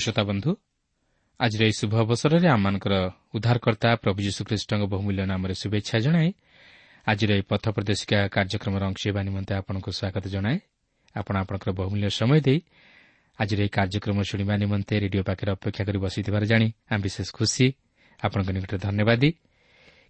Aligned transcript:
ପ୍ରିୟ 0.00 0.04
ଶ୍ରୋତା 0.06 0.22
ବନ୍ଧୁ 0.24 0.50
ଆଜିର 1.40 1.62
ଏହି 1.68 1.74
ଶୁଭ 1.80 1.92
ଅବସରରେ 2.04 2.48
ଆମମାନଙ୍କର 2.48 2.94
ଉଦ୍ଧାରକର୍ତ୍ତା 3.36 3.88
ପ୍ରଭୁ 4.02 4.18
ଯୀଶୁଖ୍ରୀଷ୍ଟଙ୍କ 4.26 4.82
ବହୁମୂଲ୍ୟ 4.92 5.24
ନାମରେ 5.32 5.54
ଶୁଭେଚ୍ଛା 5.62 5.96
ଜଣାଏ 6.00 6.28
ଆଜିର 7.06 7.30
ଏହି 7.36 7.44
ପଥ 7.50 7.64
ପ୍ରଦର୍ଶିକା 7.76 8.18
କାର୍ଯ୍ୟକ୍ରମର 8.34 8.82
ଅଂଶ 8.90 9.00
ହେବା 9.08 9.20
ନିମନ୍ତେ 9.28 9.52
ଆପଣଙ୍କୁ 9.60 9.90
ସ୍ୱାଗତ 9.98 10.24
ଜଣାଏ। 10.34 10.58
ଆପଣ 11.14 11.34
ଆପଣଙ୍କର 11.42 11.70
ବହୁମୂଲ୍ୟ 11.80 12.08
ସମୟ 12.10 12.38
ଦେଇ 12.46 12.58
ଆଜିର 13.38 13.58
ଏହି 13.64 13.70
କାର୍ଯ୍ୟକ୍ରମ 13.76 14.18
ଶୁଣିବା 14.30 14.54
ନିମନ୍ତେ 14.62 14.94
ରେଡିଓ 15.04 15.22
ପାଖରେ 15.28 15.50
ଅପେକ୍ଷା 15.56 15.82
କରି 15.88 15.98
ବସିଥିବାର 16.04 16.42
ଜାଣି 16.52 16.68
ଆମେ 16.90 17.00
ବିଶେଷ 17.04 17.28
ଖୁସି। 17.32 17.66
ଆପଣଙ୍କ 18.20 18.48
ନିକଟରେ 18.56 18.78
ଧନ୍ୟବାଦ। 18.86 19.22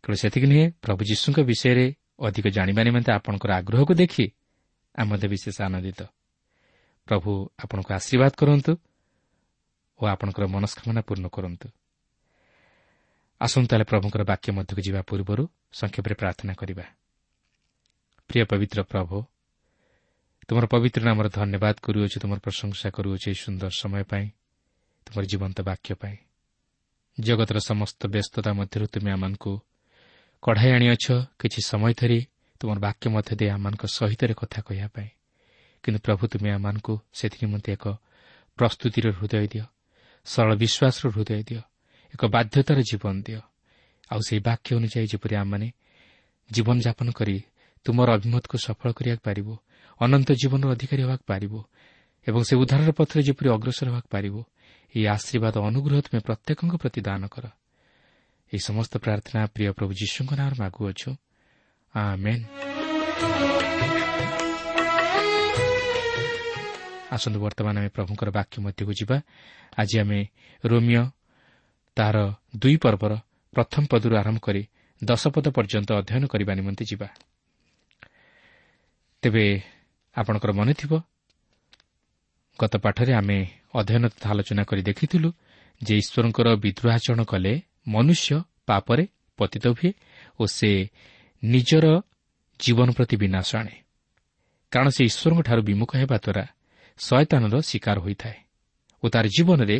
କେବଳ 0.02 0.14
ସେତିକି 0.22 0.46
ନୁହେଁ 0.50 0.66
ପ୍ରଭୁ 0.84 1.02
ଯୀଶୁଙ୍କ 1.10 1.38
ବିଷୟରେ 1.50 1.86
ଅଧିକ 2.26 2.46
ଜାଣିବା 2.56 2.80
ନିମନ୍ତେ 2.88 3.10
ଆପଣଙ୍କର 3.18 3.50
ଆଗ୍ରହକୁ 3.60 3.92
ଦେଖି 4.02 4.24
ଆମେ 4.94 5.06
ମଧ୍ୟ 5.10 5.26
ବିଶେଷ 5.32 5.56
ଆନନ୍ଦିତ। 5.66 6.00
ପ୍ରଭୁ 7.06 7.30
ଆପଣଙ୍କୁ 7.62 7.90
ଆଶୀର୍ବାଦ 7.98 8.32
କରନ୍ତୁ। 8.40 8.72
ଓ 10.00 10.06
ଆପଣଙ୍କର 10.06 10.44
ମନସ୍କାମନା 10.46 11.00
ପୂର୍ଣ୍ଣ 11.00 11.26
କରନ୍ତୁ। 11.28 11.68
ଆସନ୍ତୁ 13.40 13.66
ତାହେଲେ 13.70 13.84
ପ୍ରଭୁଙ୍କର 13.84 14.22
ବାକ୍ୟ 14.24 14.48
ମଧ୍ୟକୁ 14.52 14.80
ଯିବା 14.86 15.00
ପୂର୍ବରୁ 15.02 15.42
ସଂକ୍ଷେପରେ 15.72 16.14
ପ୍ରାର୍ଥନା 16.14 16.52
କରିବା। 16.54 16.84
ପ୍ରିୟ 18.30 18.44
ପବିତ୍ର 18.44 18.82
ପ୍ରଭୁ 18.82 19.16
ତୁମର 20.48 20.66
ପବିତ୍ର 20.66 21.02
ନାମର 21.04 21.26
ଧନ୍ୟବାଦ 21.28 21.74
କରୁଅଛୁ 21.82 22.16
ତୁମର 22.22 22.38
ପ୍ରଶଂସା 22.38 22.88
କରୁଅଛୁ 22.90 23.26
ଏହି 23.30 23.38
ସୁନ୍ଦର 23.44 23.70
ସମୟ 23.70 24.04
ପାଇଁ 24.04 24.26
ତୁମର 25.06 25.24
ଜୀବନ୍ତ 25.24 25.58
ବାକ୍ୟ 25.62 25.94
ପାଇଁ। 25.94 26.16
ଜଗତର 27.20 27.58
ସମସ୍ତ 27.58 28.00
ବ୍ୟସ୍ତତା 28.06 28.50
ମଧ୍ୟରୁ 28.52 28.86
ତୁମେ 28.86 29.10
ଆମମାନଙ୍କୁ 29.12 29.52
କଢ଼ାଇ 30.42 30.70
ଆଣିଅଛ। 30.72 31.06
କିଛି 31.38 31.60
ସମୟ 31.62 31.92
ଧରି 31.94 32.20
ତୁମର 32.60 32.78
ବାକ୍ୟ 32.78 33.04
ମଧ୍ୟ 33.10 33.32
ଦେଇ 33.36 33.48
ଆମମାନଙ୍କ 33.48 33.84
ସହିତ 33.86 34.20
କଥା 34.32 34.60
କହିବା 34.60 34.88
ପାଇଁ। 34.88 35.08
କିନ୍ତୁ 35.84 35.98
ପ୍ରଭୁ 36.00 36.22
ତୁମେ 36.28 36.50
ଆମମାନଙ୍କୁ 36.50 36.94
ସେଥି 37.12 37.36
ନିମନ୍ତେ 37.42 37.72
ଏକ 37.72 37.84
ପ୍ରସ୍ତୁତିର 38.58 39.06
ହୃଦୟ 39.10 39.46
ଦିଅ। 39.52 39.64
ସରଳ 40.24 40.50
ବିଶ୍ୱାସର 40.56 41.06
ହୃଦୟ 41.10 41.42
ଦିଅ। 41.42 41.62
ଏକ 42.14 42.22
ବାଧ୍ୟତାର 42.26 42.78
ଜୀବନ 42.80 43.14
ଦିଅ। 43.22 43.40
ଆଉ 44.10 44.20
ସେହି 44.26 44.40
ବାକ୍ୟ 44.40 44.76
ଅନୁଯାୟୀ 44.76 45.06
ଯେପରି 45.06 45.34
ଆମମାନେ 45.36 45.68
ଜୀବନଯାପନ 46.50 47.08
କରି 47.10 47.36
ତୁମର 47.84 48.08
ଅଭିମତକୁ 48.12 48.56
ସଫଳ 48.58 48.88
କରିବାକୁ 48.92 49.22
ପାରିବ 49.22 49.48
ଅନନ୍ତ 50.00 50.28
ଜୀବନର 50.32 50.68
ଅଧିକାରୀ 50.74 51.02
ହେବାକୁ 51.02 51.24
ପାରିବ 51.26 51.54
ଏବଂ 52.26 52.40
ସେ 52.42 52.54
ଉଦ୍ଧାରର 52.56 52.90
ପଥରେ 52.92 53.20
ଯେପରି 53.22 53.48
ଅଗ୍ରସର 53.56 53.86
ହେବାକୁ 53.90 54.08
ପାରିବ 54.10 54.36
ଏହି 54.94 55.06
ଆଶୀର୍ବାଦ 55.06 55.54
ଅନୁଗ୍ରହ 55.68 55.98
ତୁମେ 56.06 56.20
ପ୍ରତ୍ୟେକଙ୍କ 56.26 56.74
ପ୍ରତି 56.82 57.00
ଦାନ 57.00 57.22
କର। 57.26 57.44
ଏହି 58.52 58.60
ସମସ୍ତ 58.66 58.92
ପ୍ରାର୍ଥନା 58.98 59.40
ପ୍ରିୟ 59.54 59.72
ପ୍ରଭୁ 59.72 59.92
ଯୀଶୁଙ୍କ 59.94 60.30
ନାଁରେ 60.34 60.56
ମାଗୁଅଛୁ। 60.58 61.10
ଆସନ୍ତୁ 67.10 67.38
ବର୍ତ୍ତମାନ 67.44 67.74
ଆମେ 67.80 67.90
ପ୍ରଭୁଙ୍କର 67.96 68.28
ବାକ୍ୟ 68.38 68.56
ମଧ୍ୟକୁ 68.64 68.92
ଯିବା। 69.00 69.16
ଆଜି 69.80 69.96
ଆମେ 70.02 70.20
ରୋମିଓ 70.64 71.04
ତାହାର 71.96 72.16
ଦୁଇ 72.56 72.76
ପର୍ବର 72.84 73.12
ପ୍ରଥମ 73.54 73.82
ପଦରୁ 73.90 74.14
ଆରମ୍ଭ 74.22 74.38
କରି 74.46 74.62
ଦଶପଦ 75.02 75.46
ପର୍ଯ୍ୟନ୍ତ 75.56 75.90
ଅଧ୍ୟୟନ 76.00 76.24
କରିବା 76.32 76.52
ନିମନ୍ତେ 76.58 76.84
ଯିବା। 76.90 77.08
ତେବେ 79.22 79.44
ଆପଣଙ୍କର 80.16 80.50
ମନେଥିବ 80.52 80.92
ଗତ 82.58 82.74
ପାଠରେ 82.84 83.12
ଆମେ 83.20 83.38
ଅଧ୍ୟୟନ 83.74 84.04
ତଥା 84.12 84.28
ଆଲୋଚନା 84.32 84.62
କରି 84.70 84.82
ଦେଖିଥିଲୁ 84.82 85.28
ଯେ 85.80 85.94
ଈଶ୍ୱରଙ୍କର 86.02 86.48
ବିଦ୍ରୋହାଚରଣ 86.64 87.20
କଲେ 87.32 87.52
ମନୁଷ୍ୟ 87.88 88.30
ପାପରେ 88.68 89.04
ପତିତ 89.38 89.64
ହୁଏ 89.76 89.90
ଓ 90.40 90.42
ସେ 90.46 90.70
ନିଜର 91.42 91.86
ଜୀବନ 92.60 92.88
ପ୍ରତି 92.96 93.16
ବିନାଶ 93.22 93.48
ଆଣେ। 93.60 93.74
କାରଣ 94.72 94.88
ସେ 94.96 95.02
ଈଶ୍ୱରଙ୍କଠାରୁ 95.10 95.60
ବିମୁଖ 95.68 95.90
ହେବା 96.00 96.16
ଦ୍ୱାରା 96.24 96.44
ଶୟତାନର 97.00 97.54
ଶିକାର 97.60 97.96
ହୋଇଥାଏ 98.00 98.38
ଓ 99.02 99.06
ତାର 99.08 99.24
ଜୀବନରେ 99.36 99.78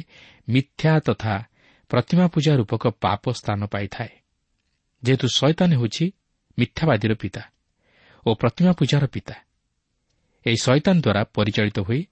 ମିଥ୍ୟା 0.49 0.93
ତଥା 1.07 1.35
ପ୍ରତିମା 1.91 2.27
ପୂଜା 2.35 2.53
ରୂପକ 2.57 2.83
ପାପ 3.05 3.23
ସ୍ଥାନ 3.33 3.61
ପାଇଥାଏ। 3.67 4.13
ଯେହେତୁ 5.03 5.27
ଶୟତାନ 5.39 5.71
ହେଉଛି 5.77 6.05
ମିଥ୍ୟାବାଦୀର 6.59 7.13
ପିତା 7.23 7.43
ଓ 8.27 8.31
ପ୍ରତିମା 8.35 8.73
ପୂଜାର 8.73 9.05
ପିତା। 9.07 9.37
ଏହି 10.47 10.59
ଶୈତାନ 10.65 10.97
ଦ୍ୱାରା 11.01 11.23
ପରିଚାଳିତ 11.37 11.79
ହୋଇ 11.81 12.03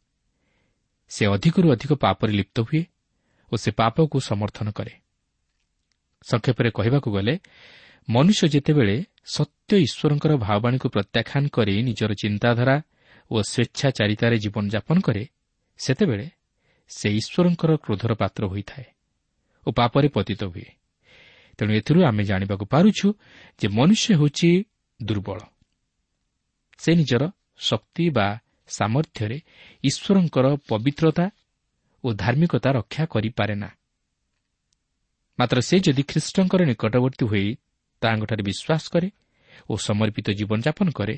ସେ 1.11 1.22
ଅଧିକରୁ 1.26 1.66
ଅଧିକ 1.72 1.90
ପାପରେ 2.04 2.32
ଲିପ୍ତ 2.38 2.56
ହୁଏ 2.61 2.82
ଓ 3.52 3.54
ସେ 3.56 3.70
ପାପକୁ 3.70 4.16
ସମର୍ଥନ 4.20 4.66
କରେ। 4.70 4.94
ସଂକ୍ଷେପରେ 6.31 6.70
କହିବାକୁ 6.70 7.08
ଗଲେ 7.16 7.34
ମନୁଷ୍ୟ 8.08 8.44
ଯେତେବେଳେ 8.54 8.96
ସତ୍ୟ 9.25 9.72
ଈଶ୍ୱରଙ୍କର 9.87 10.32
ଭାବବାଣୀକୁ 10.37 10.87
ପ୍ରତ୍ୟାଖ୍ୟାନ 10.94 11.44
କରି 11.49 11.75
ନିଜର 11.82 12.11
ଚିନ୍ତାଧାରା 12.14 12.76
ଓ 13.30 13.36
ସ୍ୱେଚ୍ଛାଚାରିତାରେ 13.42 14.36
ଜୀବନଯାପନ 14.38 14.96
କରେ 15.00 15.25
ସେତେବେଳେ 15.78 16.26
ସେ 16.90 17.08
ଈଶ୍ୱରଙ୍କର 17.10 17.70
କ୍ରୋଧର 17.76 18.12
ପାତ୍ର 18.14 18.42
ହୋଇଥାଏ 18.46 18.86
ଓ 19.66 19.69
ପାପରେ 19.72 20.08
ପତିତ 20.08 20.44
ହୁଏ। 20.44 20.69
ତେଣୁ 21.58 21.72
ଏଥିରୁ 21.75 22.00
ଆମେ 22.04 22.22
ଜାଣିବାକୁ 22.25 22.64
ପାରୁଛୁ 22.66 23.06
ଯେ 23.60 23.66
ମନୁଷ୍ୟ 23.69 24.14
ହେଉଛି 24.14 24.50
ଦୁର୍ବଳ। 25.02 25.40
ସେ 26.78 26.90
ନିଜର 26.94 27.22
ଶକ୍ତି 27.58 28.04
ବା 28.10 28.26
ସାମର୍ଥ୍ୟରେ 28.69 29.38
ଈଶ୍ୱରଙ୍କର 29.84 30.46
ପବିତ୍ରତା 30.69 31.26
ଓ 32.04 32.08
ଧାର୍ମିକତା 32.14 32.70
ରକ୍ଷା 32.72 33.04
କରିପାରେ 33.06 33.54
ନା। 33.54 33.70
ମାତ୍ର 35.38 35.58
ସେ 35.60 35.76
ଯଦି 35.78 36.02
ଖ୍ରୀଷ୍ଟଙ୍କର 36.02 36.60
ନିକଟବର୍ତ୍ତୀ 36.64 37.25
ହୋଇ 37.26 37.48
ତାହାଙ୍କଠାରେ 38.02 38.42
ବିଶ୍ୱାସ 38.42 38.84
କରେ 38.92 39.08
ଓ 39.70 39.72
ସମର୍ପିତ 39.76 40.26
ଜୀବନଯାପନ 40.31 40.88
କରେ 40.90 41.14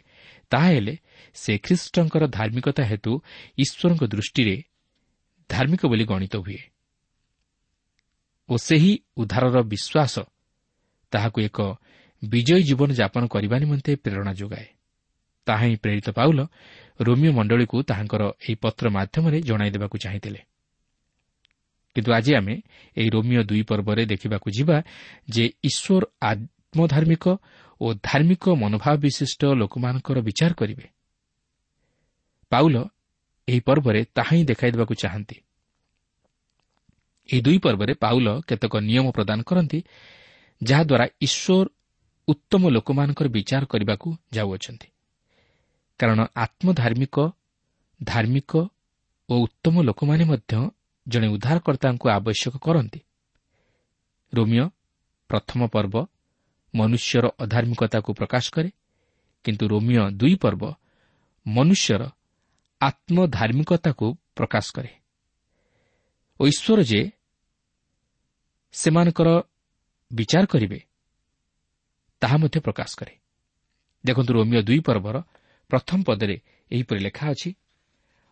ତାହାହେଲେ 0.50 0.94
ସେ 1.34 1.52
ଖ୍ରୀଷ୍ଟଙ୍କର 1.58 2.22
ଧାର୍ମିକତା 2.28 2.82
ହେତୁ 2.84 3.12
ଈଶ୍ୱରଙ୍କ 3.58 4.02
ଦୃଷ୍ଟିରେ 4.04 4.56
ଧାର୍ମିକ 5.50 5.82
ବୋଲି 5.86 6.04
ଗଣିତ 6.04 6.34
ହୁଏ। 6.36 6.60
ଓ 8.48 8.54
ସେହି 8.56 8.92
ଉଦ୍ଧାରର 9.16 9.56
ବିଶ୍ୱାସ 9.62 10.14
ତାହାକୁ 11.12 11.38
ଏକ 11.40 11.58
ବିଜୟୀ 12.22 12.62
ଜୀବନଯାପନ 12.62 13.22
କରିବା 13.26 13.56
ନିମନ୍ତେ 13.58 13.92
ପ୍ରେରଣା 13.96 14.32
ଯୋଗାଏ। 14.32 14.68
ତାହା 15.46 15.64
ହିଁ 15.66 15.76
ପ୍ରେରିତ 15.76 16.08
ପାଉଲ 16.10 16.40
ରୋମିଓ 17.00 17.32
ମଣ୍ଡଳୀକୁ 17.32 17.76
ତାହାଙ୍କର 17.82 18.22
ଏହି 18.42 18.54
ପତ୍ର 18.54 18.84
ମାଧ୍ୟମରେ 18.90 19.38
ଜଣାଇ 19.40 19.70
ଦେବାକୁ 19.70 19.96
ଚାହିଁଥିଲେ। 19.98 20.40
କିନ୍ତୁ 21.96 22.10
ଆଜି 22.12 22.32
ଆମେ 22.34 22.54
ଏହି 22.96 23.08
ରୋମିଓ 23.10 23.42
ଦୁଇ 23.42 23.62
ପର୍ବରେ 23.62 24.02
ଦେଖିବାକୁ 24.06 24.48
ଯିବା 24.50 24.76
ଯେ 25.30 25.44
ଈଶ୍ୱର 25.62 26.02
ଆତ୍ମଧାର୍ମିକ 26.70 27.24
ଓ 27.80 27.86
ଧାର୍ମିକ 28.04 28.44
ମନୋଭାବ 28.54 28.94
ବିଶିଷ୍ଟ 28.96 29.42
ଲୋକମାନଙ୍କର 29.60 30.18
ବିଚାର 30.22 30.52
କରିବେ। 30.54 30.86
ପାଉଲ 32.52 32.76
ଏହି 33.48 33.60
ପର୍ବରେ 33.60 34.00
ତାହା 34.14 34.32
ହିଁ 34.36 34.44
ଦେଖାଇ 34.44 34.70
ଦେବାକୁ 34.74 34.94
ଚାହାନ୍ତି। 34.94 35.36
ଏହି 37.28 37.40
ଦୁଇ 37.42 37.58
ପର୍ବରେ 37.58 37.92
ପାଉଲ 37.94 38.26
କେତେକ 38.48 38.74
ନିୟମ 38.88 39.06
ପ୍ରଦାନ 39.10 39.38
କରନ୍ତି 39.42 39.78
ଯାହାଦ୍ୱାରା 40.60 41.06
ଈଶ୍ୱର 41.26 41.66
ଉତ୍ତମ 42.28 42.62
ଲୋକମାନଙ୍କର 42.68 43.26
ବିଚାର 43.28 43.62
କରିବାକୁ 43.72 44.08
ଯାଉଅଛନ୍ତି। 44.32 44.88
କାରଣ 46.00 46.20
ଆତ୍ମଧାର୍ମିକ 46.36 47.16
ଧାର୍ମିକ 48.00 48.52
ଓ 49.28 49.34
ଉତ୍ତମ 49.44 49.74
ଲୋକମାନେ 49.82 50.24
ମଧ୍ୟ 50.24 50.54
ଜଣେ 51.06 51.26
ଉଦ୍ଧାରକର୍ତ୍ତାଙ୍କୁ 51.34 52.06
ଆବଶ୍ୟକ 52.08 52.54
କରନ୍ତି। 52.56 53.00
ରୋମିଓ 54.32 54.66
ପ୍ରଥମ 55.30 55.60
ପର୍ବ 55.66 55.94
ମନୁଷ୍ୟର 56.74 57.24
ଅଧାର୍ମିକତାକୁ 57.44 58.10
ପ୍ରକାଶ 58.14 58.44
କରେ 58.54 58.70
କିନ୍ତୁ 59.44 59.64
ରୋମିଓ 59.72 60.04
ଦୁଇ 60.20 60.34
ପର୍ବ 60.42 60.62
ମନୁଷ୍ୟର 61.46 62.02
ଆତ୍ମଧାର୍ମିକତାକୁ 62.80 64.06
ପ୍ରକାଶ 64.36 64.66
କରେ। 64.76 64.90
ଓ 66.40 66.42
ଈଶ୍ୱର 66.46 66.80
ଯେ 66.82 67.00
ସେମାନଙ୍କର 68.74 69.28
ବିଚାର 70.10 70.44
କରିବେ 70.46 70.80
ତାହା 72.22 72.36
ମଧ୍ୟ 72.42 72.58
ପ୍ରକାଶ 72.66 72.90
କରେ। 73.00 73.14
ଦେଖନ୍ତୁ 74.04 74.30
ରୋମିଓ 74.32 74.60
ଦୁଇ 74.62 74.80
ପର୍ବର 74.86 75.16
ପ୍ରଥମ 75.70 75.98
ପଦରେ 76.08 76.36
ଏହିପରି 76.70 77.00
ଲେଖା 77.06 77.24
ଅଛି 77.32 77.50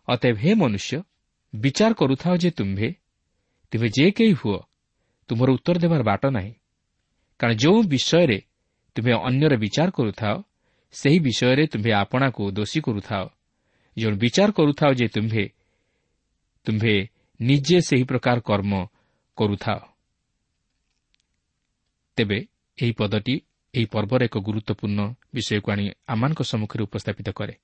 ଅତଏବ 0.07 0.35
ହେ 0.43 0.51
ମନୁଷ୍ୟ 0.61 0.97
ବିଚାର 1.53 1.91
କରୁଥାଅ 1.93 2.33
ଯେ 2.43 2.49
ତୁମ୍ଭେ 2.51 2.89
ତୁମେ 3.73 3.87
ଯେ 3.97 4.05
କେହି 4.17 4.33
ହୁଅ 4.41 4.59
ତୁମର 5.29 5.47
ଉତ୍ତର 5.57 5.75
ଦେବାର 5.83 6.01
ବାଟ 6.03 6.23
ନାହିଁ। 6.37 6.53
କାରଣ 7.39 7.55
ଯେଉଁ 7.55 7.83
ବିଷୟରେ 7.83 8.39
ତୁମେ 8.95 9.11
ଅନ୍ୟର 9.13 9.53
ବିଚାର 9.55 9.89
କରୁଥାଅ 9.89 10.35
ସେହି 10.91 11.19
ବିଷୟରେ 11.19 11.63
ତୁମ୍ଭେ 11.67 11.91
ଆପଣାକୁ 11.93 12.51
ଦୋଷୀ 12.51 12.79
କରୁଥାଅ। 12.81 13.25
ଯେଉଁ 13.97 14.15
ବିଚାର 14.15 14.49
କରୁଥାଅ 14.51 14.91
ଯେ 14.93 15.07
ତୁମ୍ଭେ 15.07 15.45
ତୁମ୍ଭେ 16.65 16.95
ନିଜେ 17.41 17.77
ସେହି 17.81 18.03
ପ୍ରକାର 18.03 18.39
କର୍ମ 18.39 18.73
କରୁଥାଅ। 19.37 19.79
ତେବେ 22.17 22.39
ଏହି 22.77 22.91
ପଦଟି 22.91 23.35
ଏହି 23.73 23.85
ପର୍ବର 23.85 24.21
ଏକ 24.23 24.37
ଗୁରୁତ୍ୱପୂର୍ଣ୍ଣ 24.37 24.99
ବିଷୟକୁ 25.33 25.67
ଆଣି 25.71 25.85
ଆମମାନଙ୍କ 26.07 26.41
ସମ୍ମୁଖରେ 26.41 26.81
ଉପସ୍ଥାପିତ 26.83 27.29
କରେ। 27.29 27.55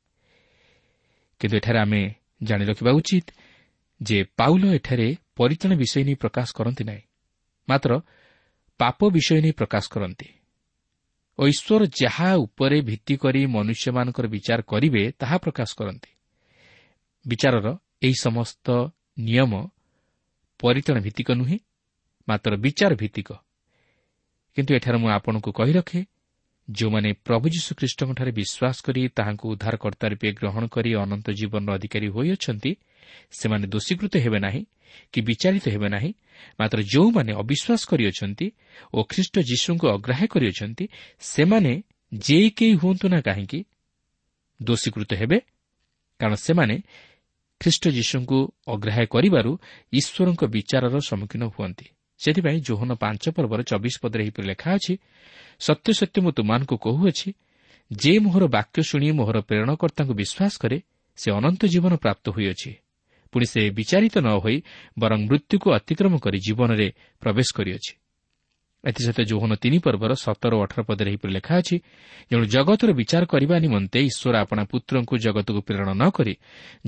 କିନ୍ତୁ 1.39 1.55
ଏଠାରେ 1.57 1.79
ଆମେ 1.79 2.01
ଜାଣି 2.43 2.63
ରଖିବା 2.65 2.91
ଉଚିତ 2.91 3.27
ଯେ 4.01 4.17
ପାଉଲ 4.23 4.63
ଏଠାରେ 4.73 5.07
ପରିତାଣ 5.35 5.71
ବିଷୟ 5.75 6.03
ନେଇ 6.03 6.15
ପ୍ରକାଶ 6.15 6.47
କରନ୍ତି 6.55 6.83
ନାହିଁ। 6.83 7.03
ମାତ୍ର 7.69 7.91
ପାପ 8.77 8.99
ବିଷୟ 9.09 9.41
ନେଇ 9.41 9.51
ପ୍ରକାଶ 9.51 9.83
କରନ୍ତି। 9.91 10.27
ଓ 11.39 11.47
ଈଶ୍ୱର 11.47 11.81
ଯାହା 12.01 12.29
ଉପରେ 12.35 12.81
ଭିତ୍ତି 12.81 13.15
କରି 13.17 13.41
ମନୁଷ୍ୟମାନଙ୍କର 13.45 14.25
ବିଚାର 14.27 14.59
କରିବେ 14.61 15.03
ତାହା 15.11 15.37
ପ୍ରକାଶ 15.37 15.69
କରନ୍ତି। 15.77 16.11
ବିଚାରର 17.27 17.67
ଏହି 18.01 18.15
ସମସ୍ତ 18.21 18.67
ନିୟମ 19.19 19.53
ପରିତାଣ 20.59 20.95
ଭିତ୍ତିକ 20.99 21.31
ନୁହେଁ 21.31 21.57
ମାତ୍ର 22.27 22.51
ବିଚାର 22.55 22.91
ଭିତ୍ତିକ। 22.95 23.29
କିନ୍ତୁ 24.55 24.71
ଏଠାରେ 24.75 24.97
ମୁଁ 24.97 25.09
ଆପଣଙ୍କୁ 25.09 25.51
କହି 25.51 25.73
ରଖେ 25.73 25.99
ଯେଉଁମାନେ 26.69 27.09
ପ୍ରଭୁ 27.25 27.45
ଯୀଶୁଖ୍ରୀଷ୍ଟଙ୍କଠାରେ 27.49 28.31
ବିଶ୍ୱାସ 28.31 28.77
କରି 28.85 29.01
ତାହାଙ୍କୁ 29.07 29.45
ଉଦ୍ଧାରକର୍ତ୍ତା 29.53 30.05
ରୂପେ 30.09 30.29
ଗ୍ରହଣ 30.33 30.63
କରି 30.67 30.91
ଅନନ୍ତ 30.95 31.27
ଜୀବନର 31.31 31.71
ଅଧିକାରୀ 31.77 32.07
ହୋଇଅଛନ୍ତି 32.07 32.71
ସେମାନେ 33.31 33.65
ଦୋଷୀକୃତ 33.67 34.13
ହେବେ 34.25 34.39
ନାହିଁ 34.39 34.63
କି 35.13 35.19
ବିଚାରିତ 35.21 35.65
ହେବେ 35.69 35.87
ନାହିଁ 35.89 36.11
ମାତ୍ର 36.59 36.79
ଯେଉଁମାନେ 36.93 37.31
ଅବିଶ୍ୱାସ 37.41 37.81
କରିଅଛନ୍ତି 37.91 38.47
ଓ 38.93 38.99
ଖ୍ରୀଷ୍ଟ 39.11 39.35
ଯୀଶୁଙ୍କୁ 39.49 39.85
ଅଗ୍ରାହ୍ୟ 39.95 40.27
କରିଅଛନ୍ତି 40.33 40.85
ସେମାନେ 41.19 41.71
ଯେ 42.13 42.39
କେହି 42.57 42.73
ହୁଅନ୍ତୁ 42.81 43.05
ନା 43.09 43.19
କାହିଁକି 43.21 43.59
ଦୋଷୀକୃତ 44.59 45.11
ହେବେ? 45.13 45.37
କାରଣ 46.19 46.35
ସେମାନେ 46.35 46.75
ଖ୍ରୀଷ୍ଟ 47.61 47.83
ଯୀଶୁଙ୍କୁ 47.87 48.37
ଅଗ୍ରାହ୍ୟ 48.67 49.05
କରିବାରୁ 49.05 49.51
ଈଶ୍ୱରଙ୍କ 49.93 50.41
ବିଚାରର 50.45 50.95
ସମ୍ମୁଖୀନ 50.99 51.43
ହୁଅନ୍ତି। 51.45 51.85
ସେଥିପାଇଁ 52.19 52.59
ଜୋହନ 52.67 52.91
ପାଞ୍ଚ 52.95 53.23
ପର୍ବର 53.35 53.59
ଚବିଶ 53.69 53.95
ପଦରେ 54.03 54.21
ଏହିପରି 54.23 54.45
ଲେଖା 54.47 54.69
ଅଛି 54.77 54.93
ସତ୍ୟ 55.59 55.89
ସତ୍ୟ 55.99 56.17
ମୁଁ 56.23 56.31
ତୁମମାନଙ୍କୁ 56.37 56.75
କହୁଅଛି 56.85 57.29
ଯେ 57.91 58.13
ମୋହର 58.19 58.43
ବାକ୍ୟ 58.47 58.77
ଶୁଣି 58.89 59.07
ମୋହର 59.11 59.37
ପ୍ରେରଣକର୍ତ୍ତାଙ୍କୁ 59.49 60.13
ବିଶ୍ୱାସ 60.21 60.53
କରେ 60.61 60.77
ସେ 61.17 61.27
ଅନନ୍ତ 61.31 61.61
ଜୀବନ 61.73 61.93
ପ୍ରାପ୍ତ 61.95 62.25
ହୋଇଅଛି। 62.35 62.71
ପୁଣି 63.33 63.45
ସେ 63.45 63.61
ବିଚାରିତ 63.77 64.15
ନ 64.23 64.27
ହୋଇ 64.43 64.57
ବରଂ 64.99 65.19
ମୃତ୍ୟୁକୁ 65.29 65.67
ଅତିକ୍ରମ 65.77 66.13
କରି 66.23 66.37
ଜୀବନରେ 66.39 66.87
ପ୍ରବେଶ 67.21 67.47
କରିଅଛି। 67.57 67.93
ଏଥିସହିତ 68.83 69.19
ଯୌହନ 69.31 69.51
ତିନି 69.63 69.77
ପର୍ବର 69.85 70.11
ସତର 70.13 70.51
ଓ 70.55 70.59
ଅଠର 70.65 70.81
ପଦରେ 70.85 71.09
ଏହିପରି 71.11 71.31
ଲେଖା 71.37 71.53
ଅଛି 71.61 71.75
ଯେଣୁ 72.29 72.45
ଜଗତର 72.45 72.89
ବିଚାର 72.93 73.23
କରିବା 73.25 73.55
ନିମନ୍ତେ 73.65 73.99
ଈଶ୍ୱର 74.09 74.35
ଆପଣା 74.43 74.63
ପୁତ୍ରଙ୍କୁ 74.71 75.15
ଜଗତକୁ 75.25 75.59
ପ୍ରେରଣ 75.67 75.89
ନ 75.97 76.03
କରି 76.17 76.33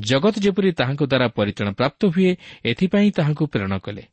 ଜଗତ 0.10 0.36
ଯେପରି 0.46 0.69
ତାହାଙ୍କ 0.79 1.01
ଦ୍ୱାରା 1.12 1.27
ପରିଚାଳନା 1.38 1.74
ପ୍ରାପ୍ତ 1.79 2.01
ହୁଏ 2.13 2.31
ଏଥିପାଇଁ 2.72 3.10
ତାହାଙ୍କୁ 3.17 3.43
ପ୍ରେରଣ 3.53 3.74
କଲେ। 3.86 4.03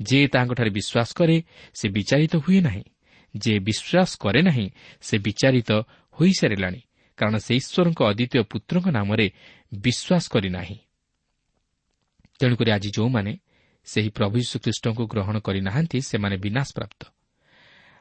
ଯେ 0.00 0.18
ତାହାଙ୍କଠାରେ 0.28 0.70
ବିଶ୍ୱାସ 0.70 1.08
କରେ 1.14 1.36
ସେ 1.74 1.86
ବିଚାରିତ 1.88 2.34
ହୁଏ 2.36 2.60
ନାହିଁ। 2.60 2.84
ଯେ 3.34 3.54
ବିଶ୍ୱାସ 3.58 4.10
କରେ 4.20 4.40
ନାହିଁ 4.42 4.66
ସେ 5.00 5.16
ବିଚାରିତ 5.18 5.70
ହୋଇସାରିଲାଣି 6.18 6.80
କାରଣ 7.18 7.36
ସେ 7.38 7.52
ଈଶ୍ୱରଙ୍କ 7.54 8.00
ଅଦ୍ୱିତୀୟ 8.10 8.42
ପୁତ୍ରଙ୍କ 8.50 8.86
ନାମରେ 8.90 9.26
ବିଶ୍ୱାସ 9.82 10.24
କରିନାହିଁ 10.30 10.78
ତେଣୁକରି 12.40 12.70
ଆଜି 12.70 12.90
ଯେଉଁମାନେ 12.96 13.32
ସେହି 13.86 14.10
ପ୍ରଭୁ 14.10 14.36
ଯୀଶୁଖ୍ରୀଷ୍ଟଙ୍କୁ 14.38 15.02
ଗ୍ରହଣ 15.12 15.36
କରିନାହାନ୍ତି 15.38 15.98
ସେମାନେ 16.00 16.36
ବିନାଶ 16.36 16.68
ପ୍ରାପ୍ତ 16.74 17.00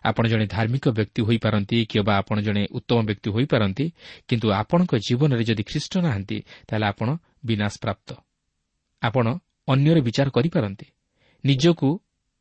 ଆପଣ 0.06 0.24
ଜଣେ 0.28 0.46
ଧାର୍ମିକ 0.46 0.86
ବ୍ୟକ୍ତି 0.90 1.22
ହୋଇପାରନ୍ତି 1.22 1.78
କିମ୍ବା 1.86 2.14
ଆପଣ 2.18 2.38
ଜଣେ 2.42 2.64
ଉତ୍ତମ 2.72 3.00
ବ୍ୟକ୍ତି 3.10 3.30
ହୋଇପାରନ୍ତି 3.36 3.86
କିନ୍ତୁ 4.28 4.48
ଆପଣଙ୍କ 4.52 4.94
ଜୀବନରେ 5.08 5.44
ଯଦି 5.44 5.64
ଖ୍ରୀଷ୍ଟ 5.64 5.94
ନାହାନ୍ତି 6.06 6.38
ତାହେଲେ 6.68 6.86
ଆପଣ 6.86 7.08
ବିନାଶ 7.46 7.74
ପ୍ରାପ୍ତ 7.82 8.10
ଆପଣ 9.02 9.26
ଅନ୍ୟର 9.68 9.98
ବିଚାର 10.02 10.28
କରିପାରନ୍ତି। 10.30 10.86
ନିଜକୁ 11.46 11.90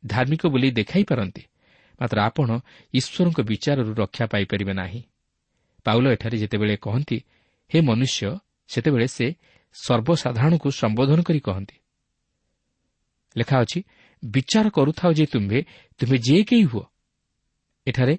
ଧାର୍ମିକ 0.05 0.47
ବୋଲି 0.47 0.69
ଦେଖାଇ 0.71 1.03
ପାରନ୍ତି। 1.03 1.43
ମାତ୍ର 2.01 2.17
ଆପଣ 2.19 2.49
ଈଶ୍ୱରଙ୍କ 2.93 3.39
ବିଚାରରୁ 3.41 3.91
ରକ୍ଷା 3.93 4.25
ପାଇପାରିବେ 4.25 4.73
ନାହିଁ। 4.73 5.01
ପାଉଲ 5.85 6.05
ଏଠାରେ 6.11 6.37
ଯେତେବେଳେ 6.37 6.75
କହନ୍ତି 6.77 7.17
ହେ 7.71 7.79
ମନୁଷ୍ୟ 7.81 8.39
ସେତେବେଳେ 8.67 9.07
ସେ 9.07 9.27
ସର୍ବସାଧାରଣଙ୍କୁ 9.75 10.69
ସମ୍ବୋଧନ 10.71 11.19
କରି 11.21 11.39
କହନ୍ତି। 11.39 11.75
ଲେଖା 13.37 13.55
ଅଛି 13.61 13.79
ବିଚାର 14.23 14.65
କରୁଥାଉ 14.69 15.11
ଯେ 15.13 15.25
ତୁମ୍ଭେ 15.25 15.59
ତୁମେ 15.99 16.17
ଯେ 16.17 16.37
କେହି 16.43 16.63
ହୁଅ। 16.63 16.85
ଏଠାରେ 17.87 18.15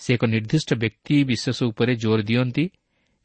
ସେ 0.00 0.10
ଏକ 0.14 0.22
ନିର୍ଦ୍ଦିଷ୍ଟ 0.24 0.70
ବ୍ୟକ୍ତି 0.74 1.16
ବିଶେଷ 1.24 1.58
ଉପରେ 1.64 1.92
ଜୋର 1.96 2.18
ଦିଅନ୍ତି 2.22 2.64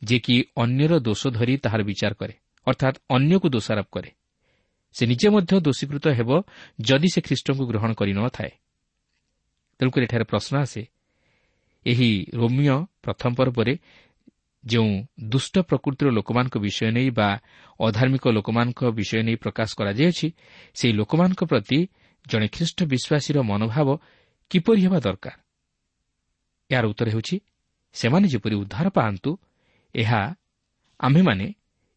ଯେ 0.01 0.17
କି 0.19 0.35
ଅନ୍ୟର 0.55 0.93
ଦୋଷ 0.99 1.21
ଧରି 1.27 1.53
ତାହାର 1.57 1.81
ବିଚାର 1.83 2.13
କରେ 2.13 2.33
ଅର୍ଥାତ୍ 2.67 2.97
ଅନ୍ୟକୁ 3.09 3.47
ଦୋଷାରୋପ 3.49 3.87
କରେ। 3.91 4.09
ସେ 4.95 5.03
ନିଜେ 5.05 5.27
ମଧ୍ୟ 5.29 5.53
ଦୋଷୀକୃତ 5.61 6.05
ହେବ 6.09 6.29
ଯଦି 6.81 7.07
ସେ 7.13 7.19
ଖ୍ରୀଷ୍ଟଙ୍କୁ 7.21 7.63
ଗ୍ରହଣ 7.71 7.91
କରିନଥାଏ 7.93 8.51
ତେଣୁକରି 9.79 10.03
ଏଠାରେ 10.03 10.25
ପ୍ରଶ୍ନ 10.31 10.53
ଆସେ 10.59 10.81
ଏହି 11.85 12.09
ରୋମିଓ 12.33 12.77
ପ୍ରଥମ 13.03 13.31
ପର୍ବରେ 13.35 13.73
ଯେଉଁ 14.63 14.91
ଦୁଷ୍ଟ 15.29 15.55
ପ୍ରକୃତିର 15.59 16.07
ଲୋକମାନଙ୍କ 16.11 16.55
ବିଷୟ 16.59 16.91
ନେଇ 16.91 17.09
ବା 17.09 17.29
ଅଧାର୍ମିକ 17.79 18.25
ଲୋକମାନଙ୍କ 18.27 18.81
ବିଷୟ 18.91 19.21
ନେଇ 19.23 19.35
ପ୍ରକାଶ 19.35 19.69
କରାଯାଇଅଛି 19.79 20.27
ସେହି 20.75 20.93
ଲୋକମାନଙ୍କ 20.93 21.41
ପ୍ରତି 21.51 21.79
ଜଣେ 22.27 22.47
ଖ୍ରୀଷ୍ଟ 22.47 22.79
ବିଶ୍ୱାସୀର 22.91 23.37
ମନୋଭାବ 23.49 23.87
କିପରି 24.51 24.79
ହେବା 24.85 24.99
ଦରକାର? 24.99 25.35
ଏହାର 26.69 26.85
ଉତ୍ତର 26.91 27.07
ହେଉଛି 27.09 27.35
ସେମାନେ 27.95 28.25
ଯେପରି 28.27 28.55
ଉଦ୍ଧାର 28.55 28.87
ପାଆନ୍ତୁ 28.89 29.31
ଏହା 29.95 30.21
ଆମ୍ଭେମାନେ 30.99 31.45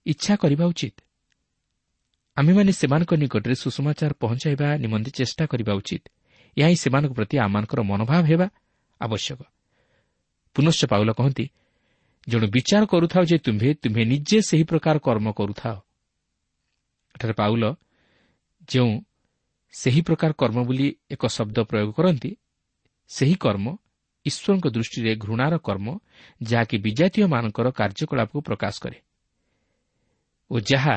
ଇଚ୍ଛା 0.07 0.35
କରିବା 0.37 0.65
ଉଚିତ। 0.67 0.97
ଆମ୍ଭେମାନେ 2.37 2.73
ସେମାନଙ୍କ 2.73 3.12
ନିକଟରେ 3.15 3.55
ସୁଷମାଚାର 3.55 4.12
ପହଞ୍ଚାଇବା 4.23 4.69
ନିମନ୍ତେ 4.83 5.11
ଚେଷ୍ଟା 5.19 5.45
କରିବା 5.47 5.73
ଉଚିତ। 5.75 6.05
ଏହା 6.57 6.69
ହିଁ 6.69 6.77
ସେମାନଙ୍କ 6.85 7.12
ପ୍ରତି 7.12 7.37
ଆମମାନଙ୍କର 7.39 7.81
ମନୋଭାବ 7.83 8.23
ହେବା 8.31 8.47
ଆବଶ୍ୟକ। 9.01 9.41
ପୁନଶ୍ଚ 10.57 10.83
ପାଉଲ 10.93 11.11
କହନ୍ତି 11.12 11.45
ଜଣେ 12.29 12.47
ବିଚାର 12.47 12.83
କରୁଥାଉ 12.87 13.25
ଯେ 13.25 13.37
ତୁମ୍ଭେ 13.39 13.71
ତୁମ୍ଭେ 13.83 14.03
ନିଜେ 14.05 14.39
ସେହି 14.49 14.65
ପ୍ରକାର 14.65 14.97
କର୍ମ 14.99 15.27
କରୁଥାଅ। 15.33 15.77
ଏଠାରେ 17.15 17.33
ପାଉଲ 17.33 17.65
ଯେଉଁ 18.69 18.93
ସେହି 19.75 20.01
ପ୍ରକାର 20.03 20.31
କର୍ମ 20.33 20.59
ବୋଲି 20.65 20.87
ଏକ 21.11 21.23
ଶବ୍ଦ 21.27 21.57
ପ୍ରୟୋଗ 21.69 21.89
କରନ୍ତି 21.93 22.31
ସେହି 23.11 23.35
କର୍ମ 23.35 23.67
ଈଶ୍ୱରଙ୍କ 24.27 24.67
ଦୃଷ୍ଟିରେ 24.67 25.12
ଘୃଣାର 25.17 25.55
କର୍ମ 25.59 25.87
ଯାହାକି 26.43 26.77
ବିଜାତୀୟମାନଙ୍କର 26.79 27.67
କାର୍ଯ୍ୟକଳାପକୁ 27.79 28.39
ପ୍ରକାଶ 28.41 28.75
କରେ। 28.83 28.99
ଓ 30.51 30.55
ଯାହା 30.61 30.97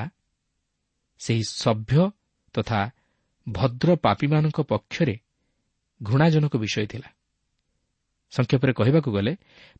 ସେହି 1.19 1.43
ସଭ୍ୟ 1.43 2.11
ତଥା 2.53 2.79
ଭଦ୍ର 3.47 3.95
ପାପୀମାନଙ୍କ 3.95 4.59
ପକ୍ଷରେ 4.61 5.15
ଘୃଣାଜନକ 6.01 6.53
ବିଷୟ 6.57 6.85
ଥିଲା। 6.85 7.09
ସଂକ୍ଷେପରେ 8.33 8.71
କହିବାକୁ 8.73 9.09
ଗଲେ 9.11 9.33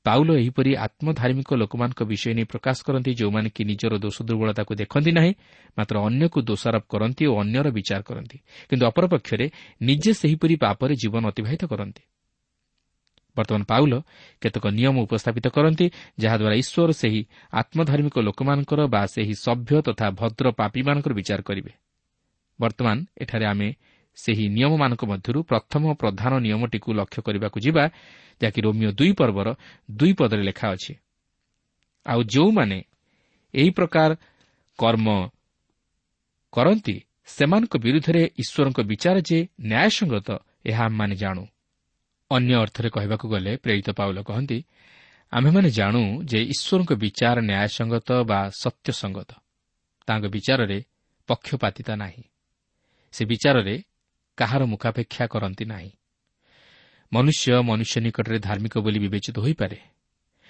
ପାଉଲ 0.05 0.29
ଏହିପରି 0.37 0.71
ଆତ୍ମଧାର୍ମିକ 0.75 1.49
ଲୋକମାନଙ୍କ 1.53 2.01
ବିଷୟ 2.03 2.33
ନେଇ 2.33 2.45
ପ୍ରକାଶ 2.45 2.77
କରନ୍ତି 2.87 3.11
ଯେଉଁମାନେ 3.13 3.49
କି 3.49 3.63
ନିଜର 3.65 3.93
ଦୋଷ 3.97 4.17
ଦୁର୍ବଳତାକୁ 4.21 4.71
ଦେଖନ୍ତି 4.75 5.11
ନାହିଁ 5.11 5.31
ମାତ୍ର 5.77 5.95
ଅନ୍ୟକୁ 6.07 6.39
ଦୋଷାରୋପ 6.41 6.85
କରନ୍ତି 6.89 7.23
ଓ 7.25 7.33
ଅନ୍ୟର 7.41 7.67
ବିଚାର 7.71 8.01
କରନ୍ତି। 8.01 8.37
କିନ୍ତୁ 8.69 8.83
ଅପରପକ୍ଷରେ 8.85 9.45
ନିଜେ 9.81 10.11
ସେହିପରି 10.13 10.55
ପାପରେ 10.55 10.93
ଜୀବନ 10.95 11.23
ଅତିବାହିତ 11.27 11.63
କରନ୍ତି। 11.65 12.01
ବର୍ତ୍ତମାନ 13.37 13.63
ପାଉଲ 13.63 13.93
କେତେକ 14.41 14.65
ନିୟମ 14.77 14.95
ଉପସ୍ଥାପିତ 15.05 15.45
କରନ୍ତି 15.55 15.85
ଯାହାଦ୍ୱାରା 16.19 16.55
ଈଶ୍ୱର 16.61 16.89
ସେହି 17.01 17.21
ଆତ୍ମଧାର୍ମିକ 17.51 18.15
ଲୋକମାନଙ୍କର 18.27 18.79
ବା 18.87 19.01
ସେହି 19.05 19.33
ସଭ୍ୟ 19.45 19.75
ତଥା 19.87 20.07
ଭଦ୍ର 20.19 20.45
ପାପୀମାନଙ୍କର 20.59 21.11
ବିଚାର 21.13 21.39
କରିବେ। 21.41 21.71
ବର୍ତ୍ତମାନ 22.59 22.97
ଏଠାରେ 23.21 23.45
ଆମେ 23.45 23.69
ସେହି 24.17 24.45
ନିୟମମାନଙ୍କ 24.49 25.01
ମଧ୍ୟରୁ 25.05 25.39
ପ୍ରଥମ 25.43 25.83
ପ୍ରଧାନ 25.93 26.31
ନିୟମଟିକୁ 26.39 26.89
ଲକ୍ଷ୍ୟ 26.93 27.19
କରିବାକୁ 27.21 27.57
ଯିବା 27.59 27.83
ଯାହାକି 28.41 28.59
ରୋମିଓ 28.61 28.91
ଦୁଇ 28.91 29.11
ପର୍ବର 29.11 29.47
ଦୁଇ 29.91 30.13
ପଦରେ 30.13 30.43
ଲେଖା 30.43 30.67
ଅଛି। 30.75 30.93
ଆଉ 32.05 32.19
ଯେଉଁମାନେ 32.23 32.79
ଏହି 33.53 33.69
ପ୍ରକାର 33.69 34.09
କର୍ମ 34.79 35.07
କରନ୍ତି 36.53 36.95
ସେମାନଙ୍କ 37.25 37.73
ବିରୁଦ୍ଧରେ 37.77 38.21
ଈଶ୍ୱରଙ୍କ 38.41 38.79
ବିଚାର 38.81 39.15
ଯେ 39.29 39.39
ନ୍ୟାୟସଙ୍ଗତ 39.61 40.29
ଏହା 40.65 40.81
ଆମମାନେ 40.85 41.15
ଜାଣୁ। 41.15 41.43
ଅନ୍ୟ 42.31 42.53
ଅର୍ଥରେ 42.55 42.89
କହିବାକୁ 42.89 43.25
ଗଲେ 43.29 43.51
ପ୍ରେରିତ 43.57 43.89
ପାଉଲ 43.89 44.17
କହନ୍ତି 44.23 44.59
ଆମ୍ଭେମାନେ 45.33 45.69
ଜାଣୁ 45.69 46.01
ଯେ 46.23 46.39
ଈଶ୍ୱରଙ୍କ 46.53 46.91
ବିଚାର 47.03 47.37
ନ୍ୟାୟସଙ୍ଗତ 47.41 48.09
ବା 48.29 48.39
ସତ୍ୟସଙ୍ଗତ। 48.61 49.31
ତାଙ୍କ 50.07 50.25
ବିଚାରରେ 50.25 50.77
ପକ୍ଷପାତିତା 51.29 51.93
ନାହିଁ। 51.95 52.23
ସେ 53.13 53.23
ବିଚାରରେ 53.25 53.75
କାହାର 54.37 54.61
ମୁଖାପେକ୍ଷା 54.65 55.25
କରନ୍ତି 55.27 55.65
ନାହିଁ। 55.65 55.91
ମନୁଷ୍ୟ 57.11 57.47
ମନୁଷ୍ୟ 57.61 57.97
ନିକଟରେ 58.05 58.37
ଧାର୍ମିକ 58.39 58.73
ବୋଲି 58.85 58.99
ବିବେଚିତ 58.99 59.37
ହୋଇପାରେ 59.39 59.79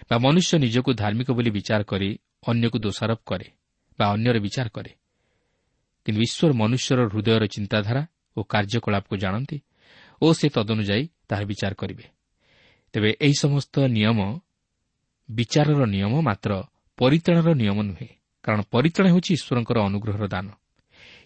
ବା 0.09 0.15
ମନୁଷ୍ୟ 0.17 0.53
ନିଜକୁ 0.59 0.91
ଧାର୍ମିକ 1.01 1.29
ବୋଲି 1.37 1.51
ବିଚାର 1.57 1.81
କରି 1.83 2.09
ଅନ୍ୟକୁ 2.49 2.77
ଦୋଷାରୋପ 2.79 3.21
କରେ 3.25 3.47
ବା 3.99 4.05
ଅନ୍ୟର 4.15 4.37
ବିଚାର 4.45 4.67
କରେ। 4.75 4.91
କିନ୍ତୁ 6.05 6.21
ଈଶ୍ୱର 6.27 6.51
ମନୁଷ୍ୟର 6.61 6.99
ହୃଦୟର 7.11 7.43
ଚିନ୍ତାଧାରା 7.55 8.01
ଓ 8.37 8.39
କାର୍ଯ୍ୟକଳାପକୁ 8.51 9.15
ଜାଣନ୍ତି 9.17 9.57
ଓ 10.21 10.27
ସେ 10.33 10.47
ତଦନୁଯାୟୀ 10.55 11.03
ତାହାର 11.29 11.43
ବିଚାର 11.45 11.73
କରିବେ। 11.81 12.05
ତେବେ 12.93 13.09
ଏହି 13.25 13.35
ସମସ୍ତ 13.43 13.75
ନିୟମ 13.97 14.19
ବିଚାରର 15.29 15.81
ନିୟମ 15.85 16.13
ମାତ୍ର 16.27 16.51
ପରିତ୍ରାଣର 16.99 17.49
ନିୟମ 17.61 17.77
ନୁହେଁ 17.89 18.09
କାରଣ 18.43 18.59
ପରିତ୍ରାଣ 18.73 19.05
ହେଉଛି 19.13 19.31
ଈଶ୍ୱରଙ୍କର 19.37 19.77
ଅନୁଗ୍ରହର 19.89 20.25
ଦାନ। 20.27 20.47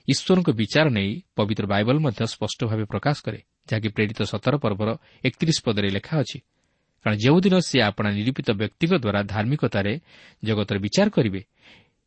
ଈଶ୍ୱରଙ୍କ 0.08 0.50
ବିଚାର 0.60 0.86
ନେଇ 0.90 1.12
ପବିତ୍ର 1.36 1.66
ବାଇବଲ 1.74 1.98
ମଧ୍ୟ 2.06 2.22
ସ୍ପଷ୍ଟ 2.34 2.60
ଭାବେ 2.70 2.86
ପ୍ରକାଶ 2.94 3.18
କରେ 3.26 3.40
ଯାହାକି 3.70 3.90
ପ୍ରେରିତ 3.96 4.20
ସତର 4.32 4.54
ପର୍ବର 4.64 4.90
ଏକତିରିଶ 5.28 5.58
ପଦରେ 5.66 5.90
ଲେଖା 5.98 6.16
ଅଛି। 6.24 6.40
କାରଣ 7.06 7.16
ଯେଉଁଦିନ 7.24 7.56
ସେ 7.60 7.78
ଆପଣା 7.82 8.10
ନିରୂପିତ 8.12 8.48
ବ୍ୟକ୍ତିଙ୍କ 8.62 8.94
ଦ୍ୱାରା 9.04 9.22
ଧାର୍ମିକତାରେ 9.34 9.94
ଜଗତର 10.44 10.78
ବିଚାର 10.86 11.08
କରିବେ 11.16 11.42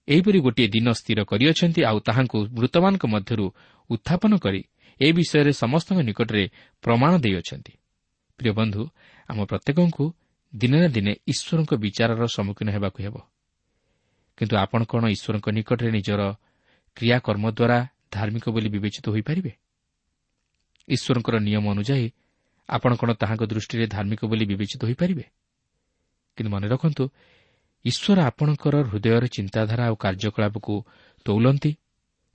ଏହିପରି 0.09 0.39
ଗୋଟିଏ 0.41 0.69
ଦିନ 0.75 0.87
ସ୍ଥିର 0.93 1.21
କରିଅଛନ୍ତି 1.31 1.81
ଆଉ 1.91 1.99
ତାହାଙ୍କୁ 2.07 2.39
ମୃତମାନଙ୍କ 2.57 3.05
ମଧ୍ୟରୁ 3.15 3.47
ଉତ୍ଥାପନ 3.91 4.33
କରି 4.45 4.61
ଏ 5.01 5.09
ବିଷୟରେ 5.17 5.53
ସମସ୍ତଙ୍କ 5.63 5.99
ନିକଟରେ 6.09 6.45
ପ୍ରମାଣ 6.83 7.13
ଦେଇଅଛନ୍ତି। 7.25 7.73
ପ୍ରିୟ 8.43 8.53
ବନ୍ଧୁ 8.53 8.83
ଆମ 9.31 9.39
ପ୍ରତ୍ୟେକଙ୍କୁ 9.45 10.05
ଦିନେ 10.53 10.79
ନା 10.81 10.89
ଦିନେ 10.89 11.13
ଈଶ୍ୱରଙ୍କ 11.33 11.73
ବିଚାରର 11.85 12.23
ସମ୍ମୁଖୀନ 12.27 12.69
ହେବାକୁ 12.71 12.99
ହେବ। 13.03 13.17
କିନ୍ତୁ 14.39 14.55
ଆପଣ 14.57 14.81
କ'ଣ 14.85 15.03
ଈଶ୍ୱରଙ୍କ 15.15 15.47
ନିକଟରେ 15.49 15.91
ନିଜର 15.91 16.21
କ୍ରିୟାକର୍ମ 16.97 17.45
ଦ୍ୱାରା 17.59 17.79
ଧାର୍ମିକ 18.13 18.45
ବୋଲି 18.55 18.69
ବିବେଚିତ 18.69 19.07
ହୋଇପାରିବେ? 19.09 19.53
ଈଶ୍ୱରଙ୍କର 20.89 21.37
ନିୟମ 21.39 21.65
ଅନୁଯାୟୀ 21.75 22.07
ଆପଣ 22.69 22.91
କ'ଣ 22.97 23.11
ତାହାଙ୍କ 23.13 23.43
ଦୃଷ୍ଟିରେ 23.47 23.87
ଧାର୍ମିକ 23.87 24.21
ବୋଲି 24.31 24.45
ବିବେଚିତ 24.45 24.83
ହୋଇପାରିବେ? 24.85 25.25
କିନ୍ତୁ 26.37 26.51
ମନେ 26.55 26.67
ରଖନ୍ତୁ 26.69 27.05
ଈଶ୍ୱର 27.85 28.19
ଆପଣଙ୍କର 28.29 28.75
ହୃଦୟର 28.91 29.25
ଚିନ୍ତାଧାରା 29.27 29.85
ଓ 29.93 29.95
କାର୍ଯ୍ୟକଳାପକୁ 29.95 30.75
ତୋଲନ୍ତି 31.27 31.73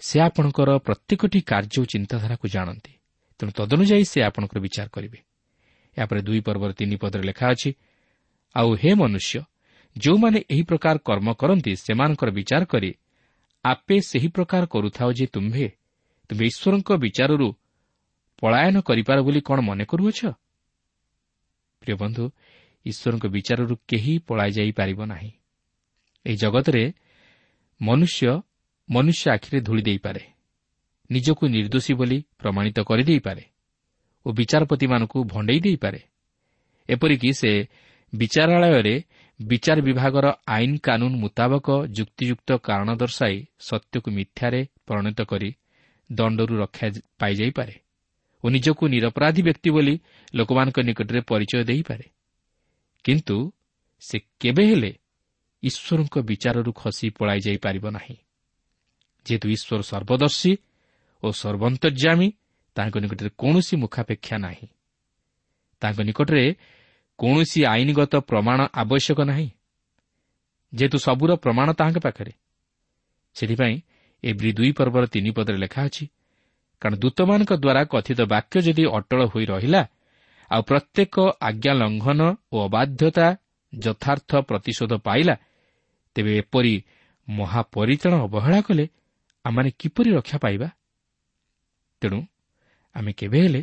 ସେ 0.01 0.17
ଆପଣଙ୍କର 0.19 0.69
ପ୍ରତ୍ୟେକଟି 0.77 1.39
କାର୍ଯ୍ୟ 1.41 1.77
ଓ 1.81 1.83
ଚିନ୍ତାଧାରାକୁ 1.85 2.45
ଜାଣନ୍ତି। 2.47 2.93
ତେଣୁ 3.39 3.51
ତଦନୁଯାୟୀ 3.57 4.05
ସେ 4.11 4.19
ଆପଣଙ୍କର 4.29 4.59
ବିଚାର 4.59 4.87
କରିବେ। 4.87 5.19
ଏହାପରେ 5.97 6.21
ଦୁଇ 6.21 6.39
ପର୍ବର 6.39 6.71
ତିନି 6.79 6.95
ପଦରେ 7.01 7.23
ଲେଖା 7.29 7.45
ଅଛି 7.53 7.69
ଆଉ 8.55 8.69
ହେ 8.81 8.91
ମନୁଷ୍ୟ 8.93 9.41
ଯେଉଁମାନେ 9.95 10.39
ଏହି 10.51 10.63
ପ୍ରକାର 10.69 10.95
କର୍ମ 11.07 11.27
କରନ୍ତି 11.41 11.71
ସେମାନଙ୍କର 11.85 12.29
ବିଚାର 12.37 12.63
କରି 12.73 12.91
ଆପେ 13.65 13.97
ସେହି 14.09 14.29
ପ୍ରକାର 14.35 14.63
କରୁଥାଉ 14.73 15.09
ଯେ 15.19 15.25
ତୁମ୍ଭେ 15.33 15.67
ତୁମେ 16.29 16.43
ଈଶ୍ୱରଙ୍କ 16.51 16.89
ବିଚାରରୁ 17.03 17.47
ପଳାୟନ 18.41 18.75
କରିପାର 18.87 19.17
ବୋଲି 19.25 19.41
କ'ଣ 19.41 19.59
ମନେ 19.69 19.83
କରୁଅଛ? 19.91 20.19
ପ୍ରିୟ 21.81 21.95
ବନ୍ଧୁ 22.01 22.23
ଈଶ୍ୱରଙ୍କ 22.85 23.25
ବିଚାରରୁ 23.35 23.73
କେହି 23.89 24.13
ପଳାଇ 24.27 24.51
ଯାଇପାରିବ 24.57 24.99
ନାହିଁ। 25.05 25.31
ଏହି 26.25 26.37
ଜଗତରେ 26.37 26.83
ମନୁଷ୍ୟ 27.81 28.29
ମନୁଷ୍ୟ 28.89 29.25
ଆଖିରେ 29.35 29.59
ଧୂଳି 29.61 29.81
ଦେଇପାରେ 29.81 30.23
ନିଜକୁ 31.09 31.43
ନିର୍ଦ୍ଦୋଷୀ 31.47 31.93
ବୋଲି 31.99 32.17
ପ୍ରମାଣିତ 32.39 32.77
କରିଦେଇପାରେ। 32.89 33.43
ଓ 34.27 34.29
ବିଚାରପତିମାନଙ୍କୁ 34.33 35.19
ଭଣ୍ଡେଇ 35.23 35.59
ଦେଇପାରେ। 35.59 35.99
ଏପରିକି 36.89 37.29
ସେ 37.33 37.51
ବିଚାରାଳୟରେ 38.13 38.95
ବିଚାର 39.39 39.77
ବିଭାଗର 39.81 40.25
ଆଇନ 40.47 40.71
କାନୁନ 40.77 41.13
ମୁତାବକ 41.15 41.67
ଯୁକ୍ତିଯୁକ୍ତ 41.97 42.49
କାରଣ 42.57 42.89
ଦର୍ଶାଇ 42.95 43.35
ସତ୍ୟକୁ 43.59 44.09
ମିଥ୍ୟାରେ 44.11 44.61
ପରିଣତ 44.87 45.19
କରି 45.23 45.49
ଦଣ୍ଡରୁ 46.09 46.53
ରକ୍ଷା 46.57 46.87
ପାଇଯାଇପାରେ 47.19 47.75
ଓ 48.43 48.45
ନିଜକୁ 48.49 48.83
ନିରପରାଧୀ 48.87 49.41
ବ୍ୟକ୍ତି 49.41 49.69
ବୋଲି 49.69 49.95
ଲୋକମାନଙ୍କ 50.35 50.77
ନିକଟରେ 50.79 51.19
ପରିଚୟ 51.21 51.63
ଦେଇପାରେ। 51.63 52.05
କିନ୍ତୁ 53.05 53.37
ସେ 54.03 54.17
କେବେ 54.39 54.63
ହେଲେ 54.69 54.91
ଈଶ୍ୱରଙ୍କ 55.63 56.15
ବିଚାରରୁ 56.19 56.71
ଖସି 56.71 57.07
ପଳାଇ 57.09 57.39
ଯାଇପାରିବ 57.39 57.85
ନାହିଁ। 57.89 58.17
ଯେହେତୁ 59.25 59.47
ଈଶ୍ୱର 59.49 59.81
ସର୍ବଦର୍ଶୀ 59.81 60.51
ଓ 61.23 61.27
ସର୍ବନ୍ତର୍ଯ୍ୟାମୀ 61.31 62.27
ତାଙ୍କ 62.77 62.95
ନିକଟରେ 62.97 63.29
କୌଣସି 63.37 63.75
ମୁଖାପେକ୍ଷା 63.75 64.37
ନାହିଁ। 64.37 64.67
ତାଙ୍କ 65.81 65.99
ନିକଟରେ 66.01 66.43
କୌଣସି 67.19 67.59
ଆଇନଗତ 67.65 68.13
ପ୍ରମାଣ 68.29 68.59
ଆବଶ୍ୟକ 68.73 69.19
ନାହିଁ। 69.21 69.49
ଯେହେତୁ 70.73 70.97
ସବୁର 70.97 71.31
ପ୍ରମାଣ 71.35 71.67
ତାହାଙ୍କ 71.73 71.99
ପାଖରେ। 71.99 72.33
ସେଥିପାଇଁ 73.35 73.75
ଏଭ୍ରି 74.23 74.51
ଦୁଇ 74.51 74.71
ପର୍ବର 74.71 75.03
ତିନି 75.05 75.31
ପଦରେ 75.31 75.57
ଲେଖା 75.57 75.81
ଅଛି 75.85 76.05
କାରଣ 76.81 76.95
ଦୂତମାନଙ୍କ 76.97 77.51
ଦ୍ୱାରା 77.53 77.81
କଥିତ 77.83 78.19
ବାକ୍ୟ 78.21 78.57
ଯଦି 78.61 78.83
ଅଟଳ 78.97 79.19
ହୋଇ 79.25 79.45
ରହିଲା 79.45 79.81
ଆଉ 80.51 80.61
ପ୍ରତ୍ୟେକ 80.61 81.15
ଆଜ୍ଞା 81.41 81.73
ଲଙ୍ଘନ 81.73 82.21
ଓ 82.53 82.55
ଅବାଧ୍ୟତା 82.65 83.27
ଯଥାର୍ଥ 83.73 84.31
ପ୍ରତିଶୋଧ 84.49 84.93
ପାଇଲା 84.97 85.35
ତେବେ 86.15 86.31
ଏପରି 86.37 86.73
ମହାପରିତାଣ 87.29 88.13
ଅବହେଳା 88.27 88.59
କଲେ 88.61 88.85
ଆମମାନେ 89.45 89.69
କିପରି 89.79 90.09
ରକ୍ଷା 90.11 90.37
ପାଇବା? 90.37 90.67
ତେଣୁ 92.01 92.19
ଆମେ 92.97 93.11
କେବେ 93.13 93.39
ହେଲେ 93.41 93.61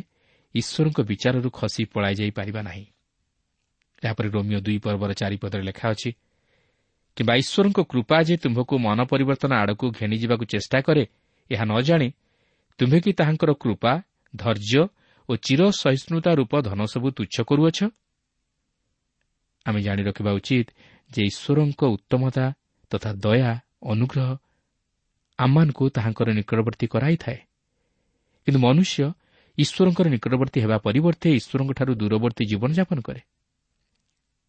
ଈଶ୍ୱରଙ୍କ 0.55 0.99
ବିଚାରରୁ 1.09 1.49
ଖସି 1.49 1.81
ପଳାଇ 1.93 2.15
ଯାଇପାରିବା 2.15 2.61
ନାହିଁ। 2.61 2.85
ଏହାପରେ 4.03 4.27
ରୋମିଓ 4.29 4.59
ଦୁଇ 4.65 4.79
ପର୍ବର 4.85 5.11
ଚାରିପଦରେ 5.13 5.63
ଲେଖା 5.69 5.85
ଅଛି 5.89 6.09
କିମ୍ବା 7.17 7.33
ଈଶ୍ୱରଙ୍କ 7.35 7.79
କୃପା 7.91 8.17
ଯେ 8.27 8.35
ତୁମ୍ଭକୁ 8.37 8.73
ମନ 8.85 8.99
ପରିବର୍ତ୍ତନ 9.11 9.51
ଆଡ଼କୁ 9.63 9.85
ଘେଣିଯିବାକୁ 9.97 10.43
ଚେଷ୍ଟା 10.45 10.79
କରେ 10.87 11.03
ଏହା 11.49 11.65
ନ 11.65 11.73
ଜାଣି 11.87 12.09
ତୁମ୍ଭେ 12.79 12.99
କି 12.99 13.11
ତାହାଙ୍କର 13.19 13.51
କୃପା 13.61 13.91
ଧୈର୍ଯ୍ୟ 14.33 14.81
ଓ 15.29 15.31
ଚିର 15.35 15.61
ସହିଷ୍ଣୁତା 15.81 16.31
ରୂପ 16.39 16.53
ଧନ 16.61 16.79
ସବୁ 16.85 17.07
ତୁଚ୍ଛ 17.17 17.35
କରୁଅଛ? 17.49 17.79
ଆମେ 19.65 19.79
ଜାଣି 19.81 20.01
ରଖିବା 20.03 20.31
ଉଚିତ 20.39 20.67
ଯେ 21.11 21.21
ଈଶ୍ୱରଙ୍କ 21.29 21.81
ଉତ୍ତମତା 21.95 22.45
ତଥା 22.91 23.11
ଦୟା 23.25 23.51
ଅନୁଗ୍ରହ 23.91 24.29
ଆମମାନଙ୍କୁ 25.39 25.83
ତାହାଙ୍କର 25.89 26.27
ନିକଟବର୍ତ୍ତୀ 26.37 26.87
କରାଇଥାଏ। 26.87 27.39
କିନ୍ତୁ 28.47 28.59
ମନୁଷ୍ୟ 28.59 29.03
ଈଶ୍ୱରଙ୍କର 29.57 30.07
ନିକଟବର୍ତ୍ତୀ 30.09 30.59
ହେବା 30.61 30.77
ପରିବର୍ତ୍ତେ 30.77 31.27
ଈଶ୍ୱରଙ୍କଠାରୁ 31.39 31.91
ଦୂରବର୍ତ୍ତୀ 32.01 32.43
ଜୀବନଯାପନ 32.51 32.99
କରେ। 33.07 33.21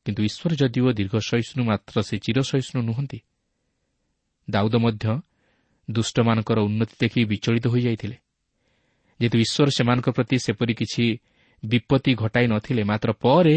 କିନ୍ତୁ 0.06 0.20
ଈଶ୍ୱର 0.28 0.50
ଯଦିଓ 0.60 0.88
ଦୀର୍ଘ 0.98 1.14
ସହିଷ୍ଣୁ 1.28 1.62
ମାତ୍ର 1.64 1.96
ସେ 2.08 2.16
ଚିର 2.24 2.38
ସହିଷ୍ଣୁ 2.50 2.80
ନୁହନ୍ତି 2.88 3.18
ଦାଉଦ 4.48 4.74
ମଧ୍ୟ 4.84 5.06
ଦୁଷ୍ଟମାନଙ୍କର 5.88 6.58
ଉନ୍ନତି 6.68 6.94
ଦେଖି 7.00 7.20
ବିଚଳିତ 7.30 7.66
ହୋଇଯାଇଥିଲେ। 7.66 8.16
ଯେହେତୁ 9.20 9.36
ଈଶ୍ୱର 9.38 9.68
ସେମାନଙ୍କ 9.76 10.08
ପ୍ରତି 10.16 10.36
ସେପରି 10.44 10.74
କିଛି 10.74 11.04
ବିପତ୍ତି 11.62 12.12
ଘଟାଇ 12.22 12.46
ନଥିଲେ 12.46 12.82
ମାତ୍ର 12.84 13.10
ପରେ 13.22 13.56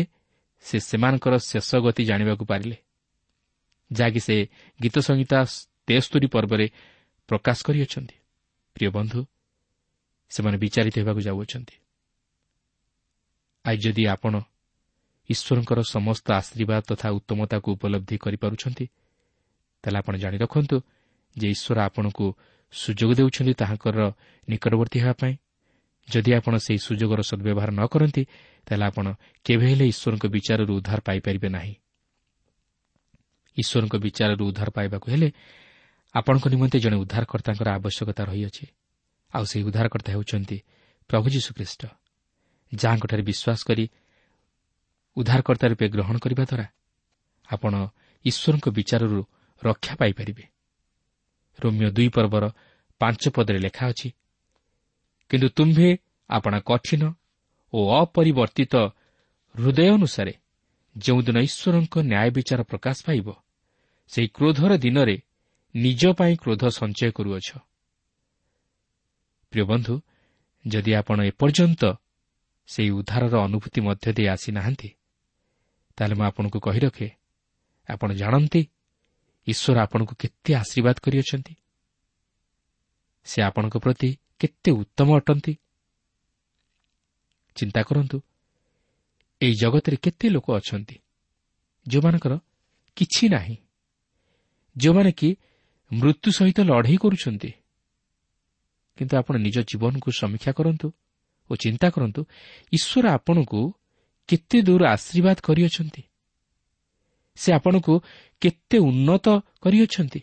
ସେ 0.66 0.78
ସେମାନଙ୍କର 0.80 1.34
ଶେଷ 1.50 1.70
ଗତି 1.86 2.04
ଜାଣିବାକୁ 2.10 2.44
ପାରିଲେ 2.46 2.78
ଯାହାକି 3.92 4.20
ସେ 4.20 4.36
ଗୀତ 4.80 4.96
ସଂହିତା 5.00 5.40
ତେସ୍ତରୀ 5.88 6.28
ପର୍ବରେ 6.28 6.66
ପ୍ରକାଶ 7.30 7.58
କରିଅଛନ୍ତି। 7.68 8.16
ପ୍ରିୟ 8.76 8.90
ବନ୍ଧୁ 8.98 9.20
ସେମାନେ 10.32 10.58
ବିଚାରିତ 10.64 10.96
ହେବାକୁ 11.02 11.22
ଯାଉଅଛନ୍ତି। 11.28 11.76
ଆଜି 13.66 13.80
ଯଦି 13.84 14.04
ଆପଣ 14.14 14.34
ଈଶ୍ୱରଙ୍କର 15.30 15.80
ସମସ୍ତ 15.96 16.28
ଆଶୀର୍ବାଦ 16.40 16.82
ତଥା 16.90 17.08
ଉତ୍ତମତାକୁ 17.18 17.68
ଉପଲବ୍ଧି 17.76 18.16
କରିପାରୁଛନ୍ତି 18.24 18.86
ତାହେଲେ 19.84 19.98
ଆପଣ 20.02 20.14
ଜାଣି 20.24 20.38
ରଖନ୍ତୁ 20.44 20.78
ଯେ 21.36 21.48
ଈଶ୍ୱର 21.56 21.78
ଆପଣଙ୍କୁ 21.88 22.26
ସୁଯୋଗ 22.74 23.12
ଦେଉଛନ୍ତି 23.20 23.54
ତାହାଙ୍କର 23.62 23.98
ନିକଟବର୍ତ୍ତୀ 24.48 24.98
ହେବା 25.04 25.16
ପାଇଁ। 25.22 25.34
ଯଦି 26.08 26.32
ଆପଣ 26.40 26.54
ସେହି 26.66 26.80
ସୁଯୋଗର 26.88 27.22
ସଦ୍ବ୍ୟବହାର 27.30 27.70
ନ 27.78 27.82
କରନ୍ତି 27.94 28.24
ତାହେଲେ 28.68 28.86
ଆପଣ 28.90 29.06
କେବେ 29.46 29.66
ହେଲେ 29.72 29.86
ଈଶ୍ୱରଙ୍କ 29.94 30.26
ବିଚାରରୁ 30.36 30.72
ଉଦ୍ଧାର 30.80 31.00
ପାଇପାରିବେ 31.08 31.50
ନାହିଁ। 31.50 31.74
ଈଶ୍ୱରଙ୍କ 33.58 33.96
ବିଚାରରୁ 34.06 34.44
ଉଦ୍ଧାର 34.50 34.70
ପାଇବାକୁ 34.78 35.06
ହେଲେ 35.14 35.30
ଆପଣଙ୍କ 36.16 36.46
ନିମନ୍ତେ 36.54 36.78
ଜଣେ 36.84 36.98
ଉଦ୍ଧାରକର୍ତ୍ତାଙ୍କର 37.04 37.68
ଆବଶ୍ୟକତା 37.78 38.22
ରହିଅଛି। 38.32 38.66
ଆଉ 39.34 39.44
ସେହି 39.50 39.64
ଉଦ୍ଧାରକର୍ତ୍ତା 39.70 40.12
ହେଉଛନ୍ତି 40.14 40.58
ପ୍ରଭୁ 41.10 41.28
ଯୀଶୁଖ୍ରୀଷ୍ଟ। 41.36 41.82
ଯାହାଙ୍କଠାରେ 42.72 43.24
ବିଶ୍ୱାସ 43.30 43.60
କରି 43.70 43.86
ଉଦ୍ଧାରକର୍ତ୍ତା 45.18 45.66
ରୂପେ 45.72 45.86
ଗ୍ରହଣ 45.94 46.16
କରିବା 46.24 46.44
ଦ୍ୱାରା 46.50 46.66
ଆପଣ 47.50 47.74
ଈଶ୍ୱରଙ୍କ 48.26 48.66
ବିଚାରରୁ 48.78 49.20
ରକ୍ଷା 49.62 49.94
ପାଇପାରିବେ। 50.00 50.46
ରୋମିଓ 51.60 51.90
ଦୁଇ 51.90 52.10
ପର୍ବର 52.16 52.44
ପାଞ୍ଚ 53.02 53.24
ପଦରେ 53.36 53.60
ଲେଖା 53.66 53.86
ଅଛି 53.92 54.10
କିନ୍ତୁ 55.30 55.48
ତୁମ୍ଭେ 55.58 55.90
ଆପଣା 56.30 56.60
କଠିନ 56.70 57.04
ଓ 57.74 57.80
ଅପରିବର୍ତ୍ତିତ 58.02 58.74
ହୃଦୟ 59.56 59.88
ଅନୁସାରେ 59.98 60.34
ଯେଉଁଦିନ 60.96 61.38
ଈଶ୍ୱରଙ୍କ 61.48 61.96
ନ୍ୟାୟ 62.12 62.30
ବିଚାର 62.38 62.62
ପ୍ରକାଶ 62.64 62.98
ପାଇବ 63.08 63.28
ସେହି 64.12 64.28
କ୍ରୋଧର 64.28 64.72
ଦିନରେ 64.78 65.16
ନିଜ 65.76 66.02
ପାଇଁ 66.20 66.34
କ୍ରୋଧ 66.42 66.64
ସଞ୍ଚୟ 66.80 67.12
କରୁଅଛ। 67.12 67.50
ପ୍ରିୟ 69.52 69.64
ବନ୍ଧୁ 69.66 69.94
ଯଦି 70.66 70.92
ଆପଣ 71.00 71.18
ଏପର୍ଯ୍ୟନ୍ତ 71.32 71.84
ସେହି 72.70 72.90
ଉଦ୍ଧାରର 72.90 73.36
ଅନୁଭୂତି 73.48 73.80
ମଧ୍ୟ 73.82 74.08
ଦେଇ 74.18 74.28
ଆସିନାହାନ୍ତି 74.36 74.90
ତାହେଲେ 75.98 76.16
ମୁଁ 76.20 76.26
ଆପଣଙ୍କୁ 76.30 76.60
କହି 76.66 76.80
ରଖେ 76.80 77.08
ଆପଣ 77.90 78.10
ଜାଣନ୍ତି 78.14 78.62
ଈଶ୍ୱର 79.48 79.78
ଆପଣଙ୍କୁ 79.86 80.14
କେତେ 80.22 80.52
ଆଶୀର୍ବାଦ 80.62 80.98
କରିଅଛନ୍ତି। 81.06 81.54
ସେ 83.26 83.38
ଆପଣଙ୍କ 83.42 83.76
ପ୍ରତି 83.84 84.10
କେତେ 84.40 84.70
ଉତ୍ତମ 84.82 85.08
ଅଟନ୍ତି। 85.20 85.54
ଚିନ୍ତା 87.58 87.82
କରନ୍ତୁ 87.84 88.18
ଏହି 89.42 89.54
ଜଗତରେ 89.62 89.98
କେତେ 90.06 90.26
ଲୋକ 90.30 90.48
ଅଛନ୍ତି 90.60 90.96
ଯେଉଁମାନଙ୍କର 91.86 92.34
କିଛି 92.98 93.26
ନାହିଁ 93.30 93.58
ଯେଉଁମାନେ 94.76 95.12
କି 95.12 95.30
ମୃତ୍ୟୁ 95.92 96.30
ସହିତ 96.38 96.60
ଲଢ଼େଇ 96.70 96.98
କରୁଛନ୍ତି। 96.98 97.50
କିନ୍ତୁ 99.00 99.14
ଆପଣ 99.18 99.36
ନିଜ 99.38 99.58
ଜୀବନକୁ 99.64 100.10
ସମୀକ୍ଷା 100.12 100.52
କରନ୍ତୁ 100.52 100.88
ଓ 101.50 101.52
ଚିନ୍ତା 101.56 101.88
କରନ୍ତୁ 101.90 102.22
ଈଶ୍ୱର 102.72 103.06
ଆପଣଙ୍କୁ 103.18 103.62
କେତେ 104.30 104.58
ଦୂର 104.62 104.82
ଆଶୀର୍ବାଦ 104.96 105.38
କରିଅଛନ୍ତି? 105.48 106.02
ସେ 107.38 107.50
ଆପଣଙ୍କୁ 107.54 107.94
କେତେ 108.42 108.78
ଉନ୍ନତ 108.80 109.28
କରିଅଛନ୍ତି? 109.64 110.22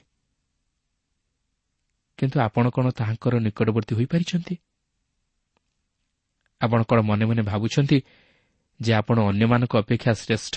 କିନ୍ତୁ 2.19 2.37
ଆପଣ 2.41 2.65
କ'ଣ 2.71 2.87
ତାହାଙ୍କର 2.91 3.35
ନିକଟବର୍ତ୍ତୀ 3.47 3.93
ହୋଇପାରିଛନ୍ତି? 3.99 4.55
ଆପଣ 6.61 6.81
କ'ଣ 6.83 6.99
ମନେ 7.01 7.25
ମନେ 7.25 7.43
ଭାବୁଛନ୍ତି 7.43 7.99
ଯେ 8.81 8.93
ଆପଣ 8.93 9.17
ଅନ୍ୟମାନଙ୍କ 9.31 9.73
ଅପେକ୍ଷା 9.77 10.13
ଶ୍ରେଷ୍ଠ 10.23 10.57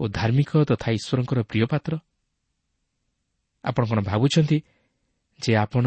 ଓ 0.00 0.02
ଧାର୍ମିକ 0.08 0.50
ତଥା 0.70 0.88
ଈଶ୍ୱରଙ୍କର 0.98 1.38
ପ୍ରିୟ 1.50 1.66
ପାତ୍ର 1.72 1.92
ଆପଣ 3.64 3.82
କ'ଣ 3.90 3.98
ଭାବୁଛନ୍ତି 4.10 4.58
ଯେ 5.40 5.52
ଆପଣ 5.56 5.84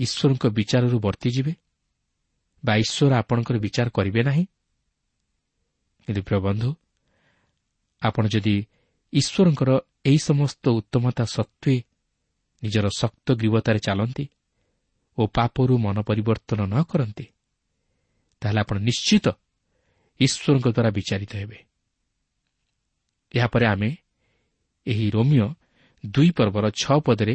ଈଶ୍ୱରଙ୍କ 0.00 0.44
ବିଚାରରୁ 0.58 0.96
ବର୍ତ୍ତିଯିବେ? 1.06 1.52
ବା 2.64 2.72
ଈଶ୍ୱର 2.84 3.12
ଆପଣଙ୍କର 3.20 3.56
ବିଚାର 3.58 3.88
କରିବେ 3.96 4.20
ନାହିଁ? 4.28 4.44
କିନ୍ତୁ 6.08 6.22
ପ୍ରିୟ 6.22 6.40
ବନ୍ଧୁ 6.46 6.70
ଆପଣ 8.02 8.24
ଯଦି 8.34 8.56
ଈଶ୍ୱରଙ୍କର 9.12 9.70
ଏହି 10.04 10.18
ସମସ୍ତ 10.28 10.64
ଉତ୍ତମତା 10.78 11.24
ସତ୍ତ୍ୱେ 11.36 11.74
ନିଜର 12.62 12.86
ଶକ୍ତ 12.98 13.26
ଗ୍ରୀବତାରେ 13.40 13.80
ଚାଲନ୍ତି 13.86 14.24
ଓ 15.18 15.22
ପାପରୁ 15.26 15.74
ମନ 15.78 15.96
ପରିବର୍ତ୍ତନ 16.08 16.60
ନ 16.72 16.74
କରନ୍ତି 16.90 17.26
ତାହେଲେ 18.42 18.60
ଆପଣ 18.60 18.76
ନିଶ୍ଚିତ 18.88 19.26
ଈଶ୍ୱରଙ୍କ 20.20 20.66
ଦ୍ୱାରା 20.76 20.90
ବିଚାରିତ 20.90 21.32
ହେବେ। 21.36 21.58
ଏହାପରେ 23.34 23.66
ଆମେ 23.66 23.90
ଏହି 24.86 25.06
ରୋମିଓ 25.10 25.48
ଦୁଇ 26.04 26.30
ପର୍ବର 26.30 26.66
ଛଅ 26.70 26.98
ପଦରେ 27.06 27.34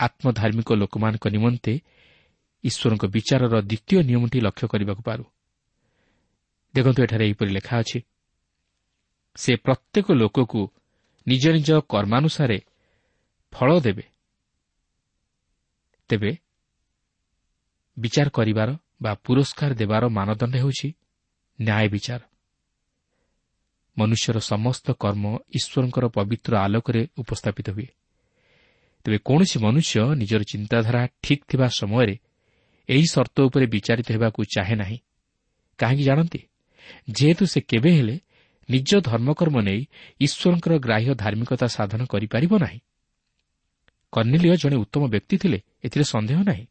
ଆତ୍ମଧାର୍ମିକ 0.00 0.68
ଲୋକମାନଙ୍କ 0.72 1.24
ନିମନ୍ତେ 1.28 1.72
ଈଶ୍ୱରଙ୍କ 2.64 3.04
ବିଚାରର 3.06 3.54
ଦ୍ୱିତୀୟ 3.60 3.98
ନିୟମଟି 4.02 4.38
ଲକ୍ଷ୍ୟ 4.40 4.66
କରିବାକୁ 4.68 5.02
ପାରୁ। 5.02 5.24
ଦେଖନ୍ତୁ 6.74 7.00
ଏଠାରେ 7.02 7.24
ଏହିପରି 7.26 7.50
ଲେଖା 7.50 7.74
ଅଛି 7.78 7.98
ସେ 9.36 9.52
ପ୍ରତ୍ୟେକ 9.56 10.06
ଲୋକକୁ 10.12 10.60
ନିଜ 11.26 11.44
ନିଜ 11.48 11.70
କର୍ମାନୁସାରେ 11.88 12.58
ଫଳ 13.52 13.80
ଦେବେ। 13.80 14.04
ତେବେ 16.08 16.30
ବିଚାର 17.98 18.28
କରିବାର 18.28 18.68
ବା 19.02 19.12
ପୁରସ୍କାର 19.24 19.70
ଦେବାର 19.74 20.02
ମାନଦଣ୍ଡ 20.08 20.54
ହେଉଛି 20.56 20.88
ନ୍ୟାୟ 21.58 21.88
ବିଚାର। 21.88 22.20
ମନୁଷ୍ୟର 23.96 24.38
ସମସ୍ତ 24.38 24.86
କର୍ମ 24.92 25.24
ଈଶ୍ୱରଙ୍କର 25.54 26.04
ପବିତ୍ର 26.08 26.52
ଆଲୋକରେ 26.56 27.02
ଉପସ୍ଥାପିତ 27.18 27.70
ହୁଏ। 27.70 27.88
ତେବେ 29.08 29.18
କୌଣସି 29.24 29.58
ମନୁଷ୍ୟ 29.58 30.00
ନିଜର 30.14 30.42
ଚିନ୍ତାଧାରା 30.44 31.08
ଠିକ୍ 31.22 31.44
ଥିବା 31.48 31.66
ସମୟରେ 31.68 32.14
ଏହି 32.88 33.06
ସର୍ତ୍ତ 33.10 33.36
ଉପରେ 33.40 33.66
ବିଚାରିତ 33.66 34.08
ହେବାକୁ 34.12 34.40
ଚାହେଁ 34.44 34.76
ନାହିଁ। 34.76 34.98
କାହିଁକି 35.78 36.04
ଜାଣନ୍ତି? 36.04 36.40
ଯେହେତୁ 37.10 37.44
ସେ 37.46 37.60
କେବେ 37.60 37.90
ହେଲେ 37.96 38.16
ନିଜ 38.70 38.90
ଧର୍ମକର୍ମ 39.00 39.56
ନେଇ 39.60 39.80
ଈଶ୍ୱରଙ୍କର 40.20 40.72
ଗ୍ରାହ୍ୟ 40.78 41.14
ଧାର୍ମିକତା 41.14 41.66
ସାଧନ 41.66 42.00
କରିପାରିବ 42.04 42.52
ନାହିଁ। 42.58 42.80
କର୍ଣ୍ଣିଲିୟ 44.12 44.56
ଜଣେ 44.56 44.76
ଉତ୍ତମ 44.76 45.02
ବ୍ୟକ୍ତି 45.08 45.36
ଥିଲେ 45.38 45.58
ଏଥିରେ 45.84 46.04
ସନ୍ଦେହ 46.04 46.38
ନାହିଁ। 46.42 46.64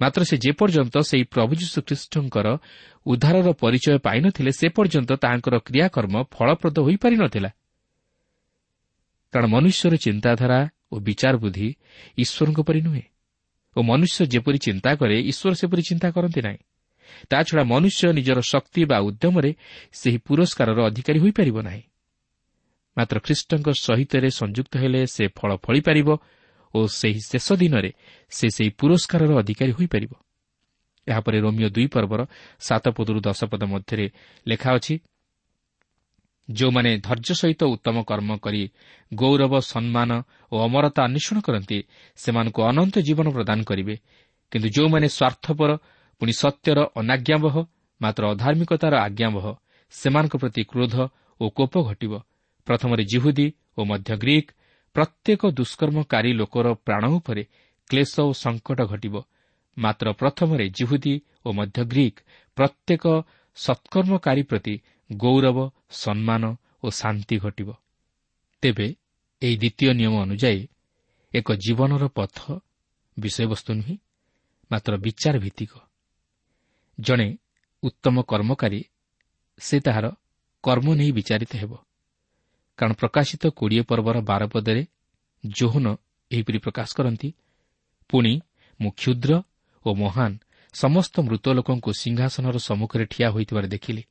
ମାତ୍ର 0.00 0.20
ସେ 0.24 0.36
ଯେପର୍ଯ୍ୟନ୍ତ 0.36 0.96
ସେହି 0.98 1.24
ପ୍ରଭୁ 1.24 1.52
ଯୀଶୁଖ୍ରୀଷ୍ଟଙ୍କର 1.54 2.46
ଉଦ୍ଧାରର 3.06 3.48
ପରିଚୟ 3.52 3.98
ପାଇନଥିଲେ 3.98 4.50
ସେ 4.52 4.66
ପର୍ଯ୍ୟନ୍ତ 4.68 5.10
ତାହାଙ୍କର 5.12 5.54
କ୍ରିୟାକର୍ମ 5.58 6.14
ଫଳପ୍ରଦ 6.34 6.76
ହୋଇପାରିନଥିଲା। 6.78 7.50
କାରଣ 9.32 9.46
ମନୁଷ୍ୟର 9.46 9.94
ଚିନ୍ତାଧାରା 9.96 10.60
ଓ 10.92 11.00
ବିଚାର 11.00 11.36
ବୁଦ୍ଧି 11.36 11.68
ଈଶ୍ୱରଙ୍କ 12.18 12.60
ପରି 12.60 12.80
ନୁହେଁ। 12.80 13.02
ଓ 13.76 13.82
ମନୁଷ୍ୟ 13.82 14.26
ଯେପରି 14.26 14.58
ଚିନ୍ତା 14.58 14.90
କରେ 14.94 15.16
ଈଶ୍ୱର 15.20 15.54
ସେପରି 15.54 15.82
ଚିନ୍ତା 15.82 16.10
କରନ୍ତି 16.10 16.40
ନାହିଁ। 16.40 16.58
ତାଛଡ଼ା 17.28 17.62
ମନୁଷ୍ୟ 17.62 18.12
ନିଜର 18.12 18.40
ଶକ୍ତି 18.40 18.84
ବା 18.84 18.98
ଉଦ୍ୟମରେ 18.98 19.50
ସେହି 19.92 20.18
ପୁରସ୍କାରର 20.18 20.78
ଅଧିକାରୀ 20.86 21.18
ହୋଇପାରିବ 21.18 21.56
ନାହିଁ। 21.62 21.82
ମାତ୍ର 22.96 23.16
ଖ୍ରୀଷ୍ଟଙ୍କ 23.18 23.68
ସହିତ 23.80 24.12
ସଂଯୁକ୍ତ 24.30 24.72
ହେଲେ 24.78 25.06
ସେ 25.06 25.24
ଫଳ 25.28 25.50
ଫଳିପାରିବ 25.56 26.08
ଓ 26.74 26.86
ସେହି 26.86 27.20
ଶେଷ 27.20 27.52
ଦିନରେ 27.52 27.90
ସେ 28.30 28.46
ସେହି 28.50 28.70
ପୁରସ୍କାରର 28.70 29.30
ଅଧିକାରୀ 29.38 29.72
ହୋଇପାରିବ। 29.72 30.12
ଏହାପରେ 31.08 31.38
ରୋମିଓ 31.40 31.68
ଦୁଇ 31.68 31.86
ପର୍ବର 31.86 32.20
ସାତ 32.60 32.84
ପଦରୁ 32.88 33.20
ଦଶ 33.20 33.44
ପଦ 33.44 33.62
ମଧ୍ୟରେ 33.64 34.06
ଲେଖା 34.48 34.70
ଅଛି 34.74 34.94
ଯେଉଁମାନେ 36.48 36.90
ଧୈର୍ଯ୍ୟ 37.06 37.34
ସହିତ 37.40 37.62
ଉତ୍ତମ 37.74 37.96
କର୍ମ 38.10 38.30
କରି 38.44 38.62
ଗୌରବ 39.12 39.52
ସମ୍ମାନ 39.72 40.10
ଓ 40.52 40.56
ଅମରତା 40.66 41.00
ଅନ୍ୱେଷଣ 41.08 41.36
କରନ୍ତି 41.46 41.78
ସେମାନଙ୍କୁ 42.18 42.60
ଅନନ୍ତ 42.70 42.94
ଜୀବନ 43.06 43.26
ପ୍ରଦାନ 43.36 43.58
କରିବେ। 43.70 43.94
କିନ୍ତୁ 44.52 44.68
ଯେଉଁମାନେ 44.76 45.06
ସ୍ୱାର୍ଥପର 45.08 45.70
ପୁଣି 46.20 46.32
ସତ୍ୟର 46.42 46.78
ଅନାଜ୍ଞାବହ 47.00 47.54
ମାତ୍ର 48.00 48.22
ଅଧାର୍ମିକତାର 48.34 48.94
ଆଜ୍ଞାବହ 49.06 49.44
ସେମାନଙ୍କ 49.92 50.34
ପ୍ରତି 50.42 50.62
କ୍ରୋଧ 50.70 50.94
ଓ 51.40 51.44
କୋପ 51.50 51.74
ଘଟିବ। 51.88 52.12
ପ୍ରଥମରେ 52.66 53.02
ଜିହୁଦୀ 53.12 53.46
ଓ 53.78 53.80
ମଧ୍ୟ 53.90 54.10
ଗ୍ରୀକ୍ 54.22 54.50
ପ୍ରତ୍ୟେକ 54.96 55.42
ଦୁଷ୍କର୍ମକାରୀ 55.58 56.30
ଲୋକର 56.40 56.66
ପ୍ରାଣ 56.86 57.04
ଉପରେ 57.18 57.42
କ୍ଲେଶ 57.90 58.12
ଓ 58.20 58.30
ସଙ୍କଟ 58.42 58.78
ଘଟିବ। 58.92 59.14
ମାତ୍ର 59.76 60.06
ପ୍ରଥମରେ 60.12 60.66
ଜିହୁଦୀ 60.68 61.14
ଓ 61.46 61.48
ମଧ୍ୟ 61.52 61.80
ଗ୍ରୀକ୍ 61.92 62.18
ପ୍ରତ୍ୟେକ 62.56 63.04
ସତ୍କର୍ମକାରୀ 63.56 64.42
ପ୍ରତି 64.42 64.74
ଗୌରବ 65.10 65.58
ସମ୍ମାନ 65.90 66.42
ଓ 66.82 66.86
ଶାନ୍ତି 66.90 67.36
ଘଟିବ। 67.38 67.68
ତେବେ 68.62 68.86
ଏହି 69.42 69.56
ଦ୍ୱିତୀୟ 69.56 69.90
ନିୟମ 69.98 70.14
ଅନୁଯାୟୀ 70.22 70.62
ଏକ 71.34 71.48
ଜୀବନର 71.64 72.04
ପଥ 72.08 72.38
ବିଷୟବସ୍ତୁ 73.16 73.70
ନୁହେଁ 73.74 73.96
ମାତ୍ର 74.70 74.92
ବିଚାର 74.96 75.34
ଭିତ୍ତିକ 75.38 75.72
ଜଣେ 76.98 77.28
ଉତ୍ତମ 77.82 78.16
କର୍ମକାରୀ 78.22 78.80
ସେ 79.58 79.76
ତାହାର 79.80 80.06
କର୍ମ 80.64 80.86
ନେଇ 80.94 81.10
ବିଚାରିତ 81.12 81.52
ହେବ। 81.56 81.72
କାରଣ 82.78 82.92
ପ୍ରକାଶିତ 82.94 83.42
କୋଡ଼ିଏ 83.58 83.82
ପର୍ବର 83.82 84.16
ବାରପଦରେ 84.20 84.82
ଜୋହନ 85.44 85.86
ଏହିପରି 86.30 86.58
ପ୍ରକାଶ 86.58 86.88
କରନ୍ତି 86.98 87.28
ପୁଣି 88.10 88.32
ମୁଁ 88.80 88.90
କ୍ଷୁଦ୍ର 88.90 89.30
ଓ 89.84 89.90
ମହାନ 89.94 90.32
ସମସ୍ତ 90.74 91.14
ମୃତ 91.26 91.46
ଲୋକଙ୍କୁ 91.48 91.90
ସିଂହାସନର 92.00 92.56
ସମ୍ମୁଖରେ 92.58 93.04
ଠିଆ 93.12 93.28
ହୋଇଥିବାର 93.34 93.66
ଦେଖିଲି। 93.66 94.02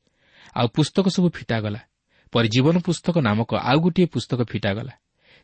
ଆଉ 0.54 0.68
ପୁସ୍ତକ 0.68 1.08
ସବୁ 1.08 1.28
ଫିଟାଗଲା। 1.30 1.80
ପରେ 2.32 2.48
ଜୀବନ 2.48 2.78
ପୁସ୍ତକ 2.78 3.18
ନାମକ 3.18 3.50
ଆଉ 3.54 3.78
ଗୋଟିଏ 3.80 4.06
ପୁସ୍ତକ 4.06 4.40
ଫିଟାଗଲା। 4.44 4.92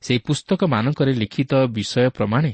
ସେହି 0.02 0.18
ପୁସ୍ତକମାନଙ୍କରେ 0.18 1.12
ଲିଖିତ 1.12 1.54
ବିଷୟ 1.66 2.10
ପ୍ରମାଣେ 2.10 2.52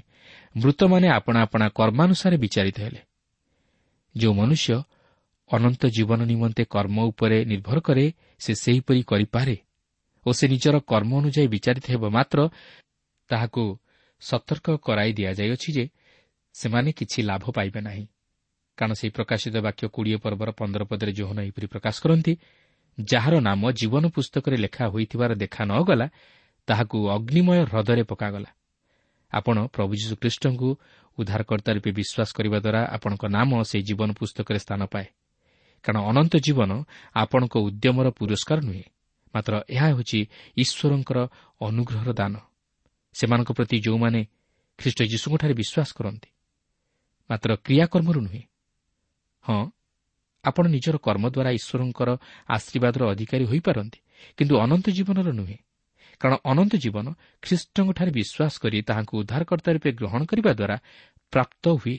ମୃତମାନେ 0.56 1.08
ଆପଣା 1.08 1.40
ଆପଣା 1.42 1.66
କର୍ମାନୁସାରେ 1.68 2.36
ବିଚାରିତ 2.36 2.78
ହେଲେ। 2.80 3.00
ଯେଉଁ 4.16 4.34
ମନୁଷ୍ୟ 4.34 4.82
ଅନନ୍ତ 5.50 5.86
ଜୀବନ 5.86 6.20
ନିମନ୍ତେ 6.24 6.64
କର୍ମ 6.64 6.96
ଉପରେ 7.02 7.44
ନିର୍ଭର 7.44 7.80
କରେ 7.80 8.12
ସେ 8.38 8.54
ସେହିପରି 8.54 9.02
କରିପାରେ 9.02 9.56
ଓ 10.26 10.32
ସେ 10.32 10.48
ନିଜର 10.48 10.76
କର୍ମ 10.78 11.10
ଅନୁଯାୟୀ 11.18 11.48
ବିଚାରିତ 11.48 11.86
ହେବ 11.90 12.04
ମାତ୍ର 12.10 12.38
ତାହାକୁ 13.28 13.78
ସତର୍କ 14.20 14.66
କରାଇ 14.76 15.12
ଦିଆଯାଇଅଛି 15.12 15.72
ଯେ 15.72 15.90
ସେମାନେ 16.54 16.92
କିଛି 16.92 17.22
ଲାଭ 17.22 17.50
ପାଇବେ 17.50 17.80
ନାହିଁ। 17.80 18.06
କାରଣ 18.80 18.92
ସେହି 18.96 19.12
ପ୍ରକାଶିତ 19.12 19.56
ବାକ୍ୟ 19.60 19.84
କୋଡ଼ିଏ 19.92 20.18
ପର୍ବର 20.24 20.50
ପନ୍ଦର 20.56 20.82
ପଦରେ 20.90 21.12
ଜୋହନ 21.12 21.38
ଏହିପରି 21.44 21.66
ପ୍ରକାଶ 21.68 21.94
କରନ୍ତି 22.00 22.32
ଯାହାର 22.98 23.34
ନାମ 23.48 23.62
ଜୀବନ 23.76 24.04
ପୁସ୍ତକରେ 24.16 24.56
ଲେଖା 24.64 24.84
ହୋଇଥିବାର 24.92 25.30
ଦେଖା 25.42 25.62
ନ 25.68 25.72
ଗଲା 25.84 26.06
ତାହାକୁ 26.68 26.98
ଅଗ୍ନିମୟ 27.16 27.58
ହ୍ରଦରେ 27.70 28.02
ପକାଗଲା। 28.10 28.50
ଆପଣ 29.32 29.56
ପ୍ରଭୁ 29.74 29.92
ଯୀଶୁଖ୍ରୀଷ୍ଟଙ୍କୁ 30.00 30.68
ଉଦ୍ଧାରକର୍ତ୍ତା 31.18 31.70
ରୂପେ 31.76 31.90
ବିଶ୍ୱାସ 31.98 32.28
କରିବା 32.36 32.58
ଦ୍ୱାରା 32.64 32.80
ଆପଣଙ୍କ 32.96 33.22
ନାମ 33.36 33.50
ସେହି 33.70 33.84
ଜୀବନ 33.88 34.08
ପୁସ୍ତକରେ 34.18 34.58
ସ୍ଥାନ 34.64 34.80
ପାଏ। 34.92 35.06
କାରଣ 35.84 35.98
ଅନନ୍ତ 36.10 36.34
ଜୀବନ 36.46 36.70
ଆପଣଙ୍କ 37.14 37.54
ଉଦ୍ୟମର 37.66 38.06
ପୁରସ୍କାର 38.18 38.58
ନୁହେଁ 38.68 38.84
ମାତ୍ର 39.34 39.52
ଏହା 39.74 39.86
ହେଉଛି 39.90 40.20
ଈଶ୍ୱରଙ୍କର 40.62 41.18
ଅନୁଗ୍ରହର 41.60 42.10
ଦାନ। 42.20 42.34
ସେମାନଙ୍କ 43.14 43.50
ପ୍ରତି 43.58 43.76
ଯେଉଁମାନେ 43.84 44.20
ଖ୍ରୀଷ୍ଟ 44.78 45.00
ଯୀଶୁଙ୍କଠାରେ 45.12 45.54
ବିଶ୍ୱାସ 45.60 45.90
କରନ୍ତି 45.98 46.30
ମାତ୍ର 47.30 47.50
କ୍ରିୟାକର୍ମରୁ 47.64 48.20
ନୁହେଁ 48.26 48.42
ହଁ 49.44 49.60
ଆପଣ 50.44 50.64
ନିଜର 50.66 50.96
କର୍ମ 51.06 51.24
ଦ୍ୱାରା 51.28 51.50
ଈଶ୍ୱରଙ୍କର 51.58 52.10
ଆଶୀର୍ବାଦର 52.48 53.02
ଅଧିକାରୀ 53.12 53.44
ହୋଇପାରନ୍ତି 53.44 53.98
କିନ୍ତୁ 54.38 54.54
ଅନନ୍ତ 54.64 54.86
ଜୀବନର 54.96 55.28
ନୁହେଁ। 55.32 55.58
କାରଣ 56.20 56.34
ଅନନ୍ତ 56.52 56.72
ଜୀବନ 56.76 57.06
ଖ୍ରୀଷ୍ଟଙ୍କଠାରେ 57.42 58.10
ବିଶ୍ୱାସ 58.18 58.54
କରି 58.62 58.78
ତାହାଙ୍କୁ 58.88 59.14
ଉଦ୍ଧାରକର୍ତ୍ତା 59.20 59.70
ରୂପେ 59.72 59.90
ଗ୍ରହଣ 59.92 60.20
କରିବା 60.30 60.52
ଦ୍ୱାରା 60.52 60.76
ପ୍ରାପ୍ତ 61.32 61.64
ହୁଏ। 61.80 61.96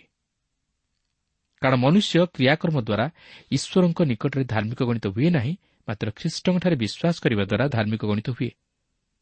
କାରଣ 1.61 1.75
ମନୁଷ୍ୟ 1.85 2.15
କ୍ରିୟାକର୍ମ 2.35 2.77
ଦ୍ୱାରା 2.87 3.05
ଈଶ୍ୱରଙ୍କ 3.51 3.99
ନିକଟରେ 4.11 4.43
ଧାର୍ମିକ 4.53 4.79
ଗଣିତ 4.89 5.05
ହୁଏ 5.15 5.29
ନାହିଁ 5.29 5.53
ମାତ୍ର 5.87 6.07
ଖ୍ରୀଷ୍ଟଙ୍କଠାରେ 6.17 6.75
ବିଶ୍ୱାସ 6.83 7.15
କରିବା 7.23 7.43
ଦ୍ୱାରା 7.45 7.65
ଧାର୍ମିକ 7.75 8.01
ଗଣିତ 8.05 8.29
ହୁଏ। 8.37 8.51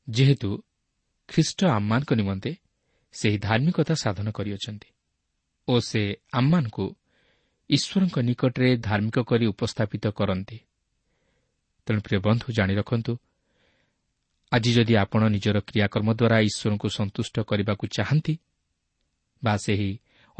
ଯେହେତୁ 0.07 0.49
ଖ୍ରୀଷ୍ଟ 1.29 1.59
ଆମମାନଙ୍କ 1.77 2.11
ନିମନ୍ତେ 2.13 2.51
ସେହି 3.13 3.37
ଧାର୍ମିକତା 3.39 3.93
ସାଧନ 3.95 4.27
କରିଅଛନ୍ତି 4.31 4.89
ଓ 5.67 5.73
ସେ 5.79 6.01
ଆମମାନଙ୍କୁ 6.31 6.85
ଈଶ୍ୱରଙ୍କ 7.69 8.17
ନିକଟରେ 8.19 8.69
ଧାର୍ମିକ 8.87 9.17
କରି 9.29 9.45
ଉପସ୍ଥାପିତ 9.53 10.05
କରନ୍ତି। 10.09 10.57
ତେଣୁ 11.87 11.99
ପ୍ରିୟ 12.05 12.19
ବନ୍ଧୁ 12.25 12.47
ଜାଣି 12.57 12.73
ରଖନ୍ତୁ 12.79 13.13
ଆଜି 14.51 14.71
ଯଦି 14.77 14.93
ଆପଣ 15.03 15.21
ନିଜର 15.35 15.57
କ୍ରିୟାକର୍ମ 15.69 16.09
ଦ୍ୱାରା 16.19 16.37
ଈଶ୍ୱରଙ୍କୁ 16.49 16.87
ସନ୍ତୁଷ୍ଟ 16.97 17.35
କରିବାକୁ 17.49 17.85
ଚାହାନ୍ତି 17.97 18.33
ବା 19.43 19.53
ସେହି 19.65 19.89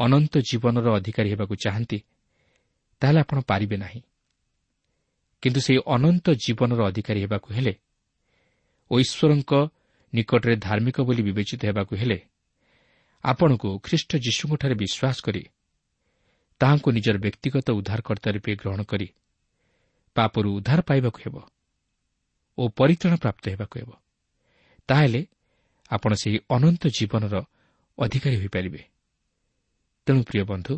ଅନନ୍ତ 0.00 0.34
ଜୀବନର 0.48 0.86
ଅଧିକାରୀ 0.98 1.28
ହେବାକୁ 1.34 1.54
ଚାହାନ୍ତି 1.64 1.98
ତାହେଲେ 3.02 3.18
ଆପଣ 3.24 3.38
ପାରିବେ 3.50 3.76
ନାହିଁ। 3.76 4.00
କିନ୍ତୁ 5.42 5.60
ସେହି 5.66 5.80
ଅନନ୍ତ 5.96 6.26
ଜୀବନର 6.44 6.80
ଅଧିକାରୀ 6.90 7.20
ହେବାକୁ 7.24 7.48
ହେଲେ 7.56 7.74
ଓ 8.90 8.94
ଈଶ୍ୱରଙ୍କ 9.04 9.52
ନିକଟରେ 10.12 10.54
ଧାର୍ମିକ 10.66 10.96
ବୋଲି 11.06 11.22
ବିବେଚିତ 11.28 11.62
ହେବାକୁ 11.70 11.92
ହେଲେ 12.00 12.18
ଆପଣଙ୍କୁ 13.24 13.68
ଖ୍ରୀଷ୍ଟ 13.84 14.10
ଯୀଶୁଙ୍କଠାରେ 14.26 14.74
ବିଶ୍ୱାସ 14.82 15.16
କରି 15.26 15.42
ତାହାଙ୍କୁ 16.60 16.88
ନିଜର 16.96 17.16
ବ୍ୟକ୍ତିଗତ 17.18 17.66
ଉଦ୍ଧାରକର୍ତ୍ତା 17.78 18.28
ରୂପେ 18.30 18.52
ଗ୍ରହଣ 18.60 18.80
କରି 18.82 19.08
ପାପରୁ 20.16 20.48
ଉଦ୍ଧାର 20.58 20.80
ପାଇବାକୁ 20.80 21.18
ହେବ 21.24 21.36
ଓ 22.58 22.62
ପରିତ୍ରାଣ 22.78 23.14
ପ୍ରାପ୍ତ 23.16 23.44
ହେବାକୁ 23.52 23.74
ହେବ। 23.80 23.90
ତାହେଲେ 24.88 25.20
ଆପଣ 25.90 26.12
ସେହି 26.22 26.38
ଅନନ୍ତ 26.56 26.82
ଜୀବନର 26.96 27.34
ଅଧିକାରୀ 27.98 28.36
ହୋଇପାରିବେ। 28.40 28.82
ତେଣୁ 30.06 30.20
ପ୍ରିୟ 30.22 30.44
ବନ୍ଧୁ 30.44 30.74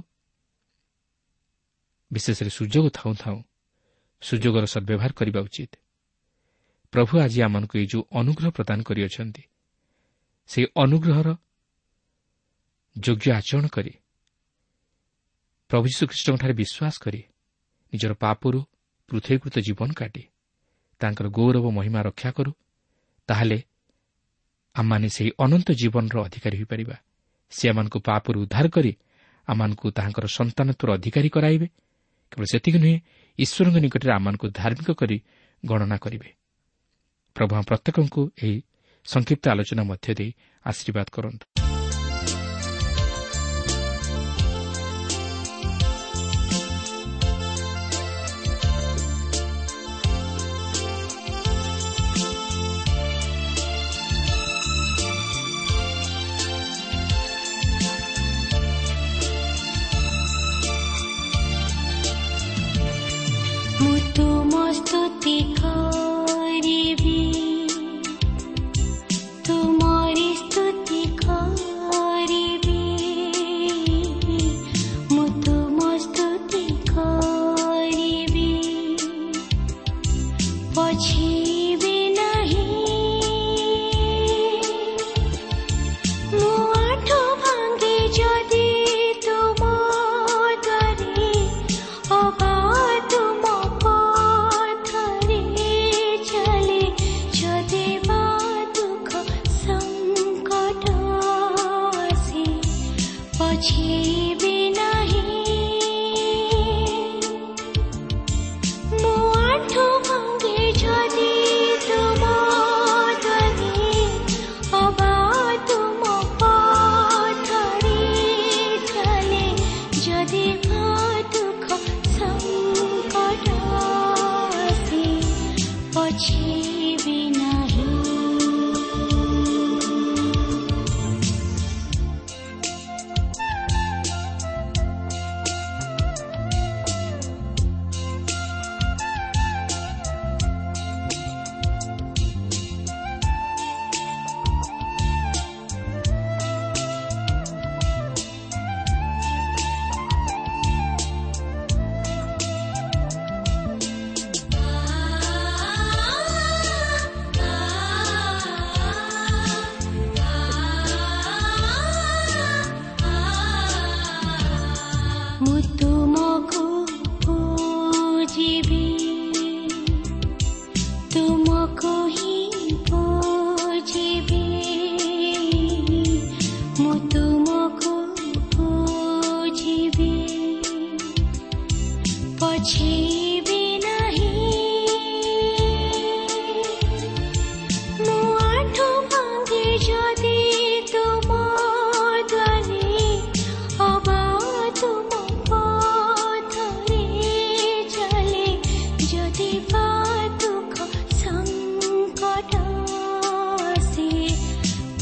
ବିଶେଷରେ 2.10 2.50
ସୁଯୋଗ 2.58 2.86
ଥାଉଁ 2.98 3.14
ଥାଉଁ 3.22 3.40
ସୁଯୋଗର 4.22 4.64
ସଦ୍ବ୍ୟବହାର 4.74 5.12
କରିବା 5.18 5.40
ଉଚିତ। 5.46 5.72
ପ୍ରଭୁ 6.92 7.12
ଆଜି 7.24 7.38
ଆମମାନଙ୍କୁ 7.42 7.74
ଏହି 7.78 7.86
ଯେଉଁ 7.86 8.04
ଅନୁଗ୍ରହ 8.20 8.50
ପ୍ରଦାନ 8.50 8.78
କରିଅଛନ୍ତି 8.88 9.42
ସେହି 10.50 10.66
ଅନୁଗ୍ରହର 10.76 11.28
ଯୋଗ୍ୟ 12.96 13.26
ଆଚରଣ 13.32 13.66
କରି 13.68 13.92
ପ୍ରଭୁ 15.72 15.86
ଯୀଶୁଖ୍ରୀଷ୍ଟଙ୍କଠାରେ 15.88 16.52
ବିଶ୍ୱାସ 16.52 16.94
କରି 17.00 17.20
ନିଜର 17.92 18.12
ପାପରୁ 18.14 18.58
ପୃଥକୀକୃତ 19.08 19.56
ଜୀବନ 19.58 19.90
କାଟି 19.92 20.22
ତାଙ୍କର 21.00 21.26
ଗୌରବ 21.28 21.66
ମହିମା 21.70 22.00
ରକ୍ଷା 22.02 22.30
କରୁ 22.30 22.52
ତାହେଲେ 23.28 23.58
ଆମମାନେ 24.76 25.08
ସେହି 25.08 25.30
ଅନନ୍ତ 25.44 25.68
ଜୀବନର 25.72 26.16
ଅଧିକାରୀ 26.24 26.56
ହୋଇପାରିବା। 26.58 26.96
ସେ 27.52 27.64
ଆମମାନଙ୍କୁ 27.68 27.98
ପାପରୁ 28.00 28.36
ଉଦ୍ଧାର 28.44 28.66
କରି 28.68 28.92
ଆମମାନଙ୍କୁ 29.48 29.86
ତାହାଙ୍କର 29.90 30.26
ସନ୍ତାନତ୍ୱର 30.26 30.88
ଅଧିକାରୀ 30.92 31.28
କରାଇବେ। 31.28 31.66
କେବଳ 32.32 32.44
ସେତିକି 32.52 32.78
ନୁହେଁ 32.78 32.96
ଈଶ୍ୱରଙ୍କ 33.38 33.76
ନିକଟରେ 33.84 34.12
ଆମମାନଙ୍କୁ 34.12 34.46
ଧାର୍ମିକ 34.60 34.88
କରି 35.00 35.16
ଗଣନା 35.64 35.96
କରିବେ। 35.96 36.28
ପ୍ରଭୁ 37.36 37.52
ପ୍ରତ୍ୟେକଙ୍କୁ 37.68 38.22
ଏହି 38.42 38.56
ସଂକ୍ଷିପ୍ତ 39.04 39.44
ଆଲୋଚନା 39.48 39.82
ମଧ୍ୟ 39.82 40.08
ଦେଇ 40.18 40.30
ଆଶୀର୍ବାଦ 40.66 41.06
କରନ୍ତୁ। 41.12 41.61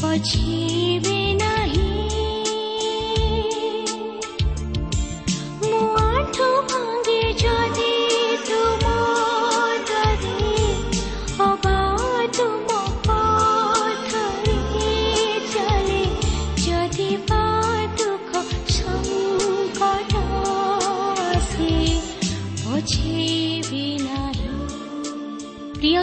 পছি 0.01 0.60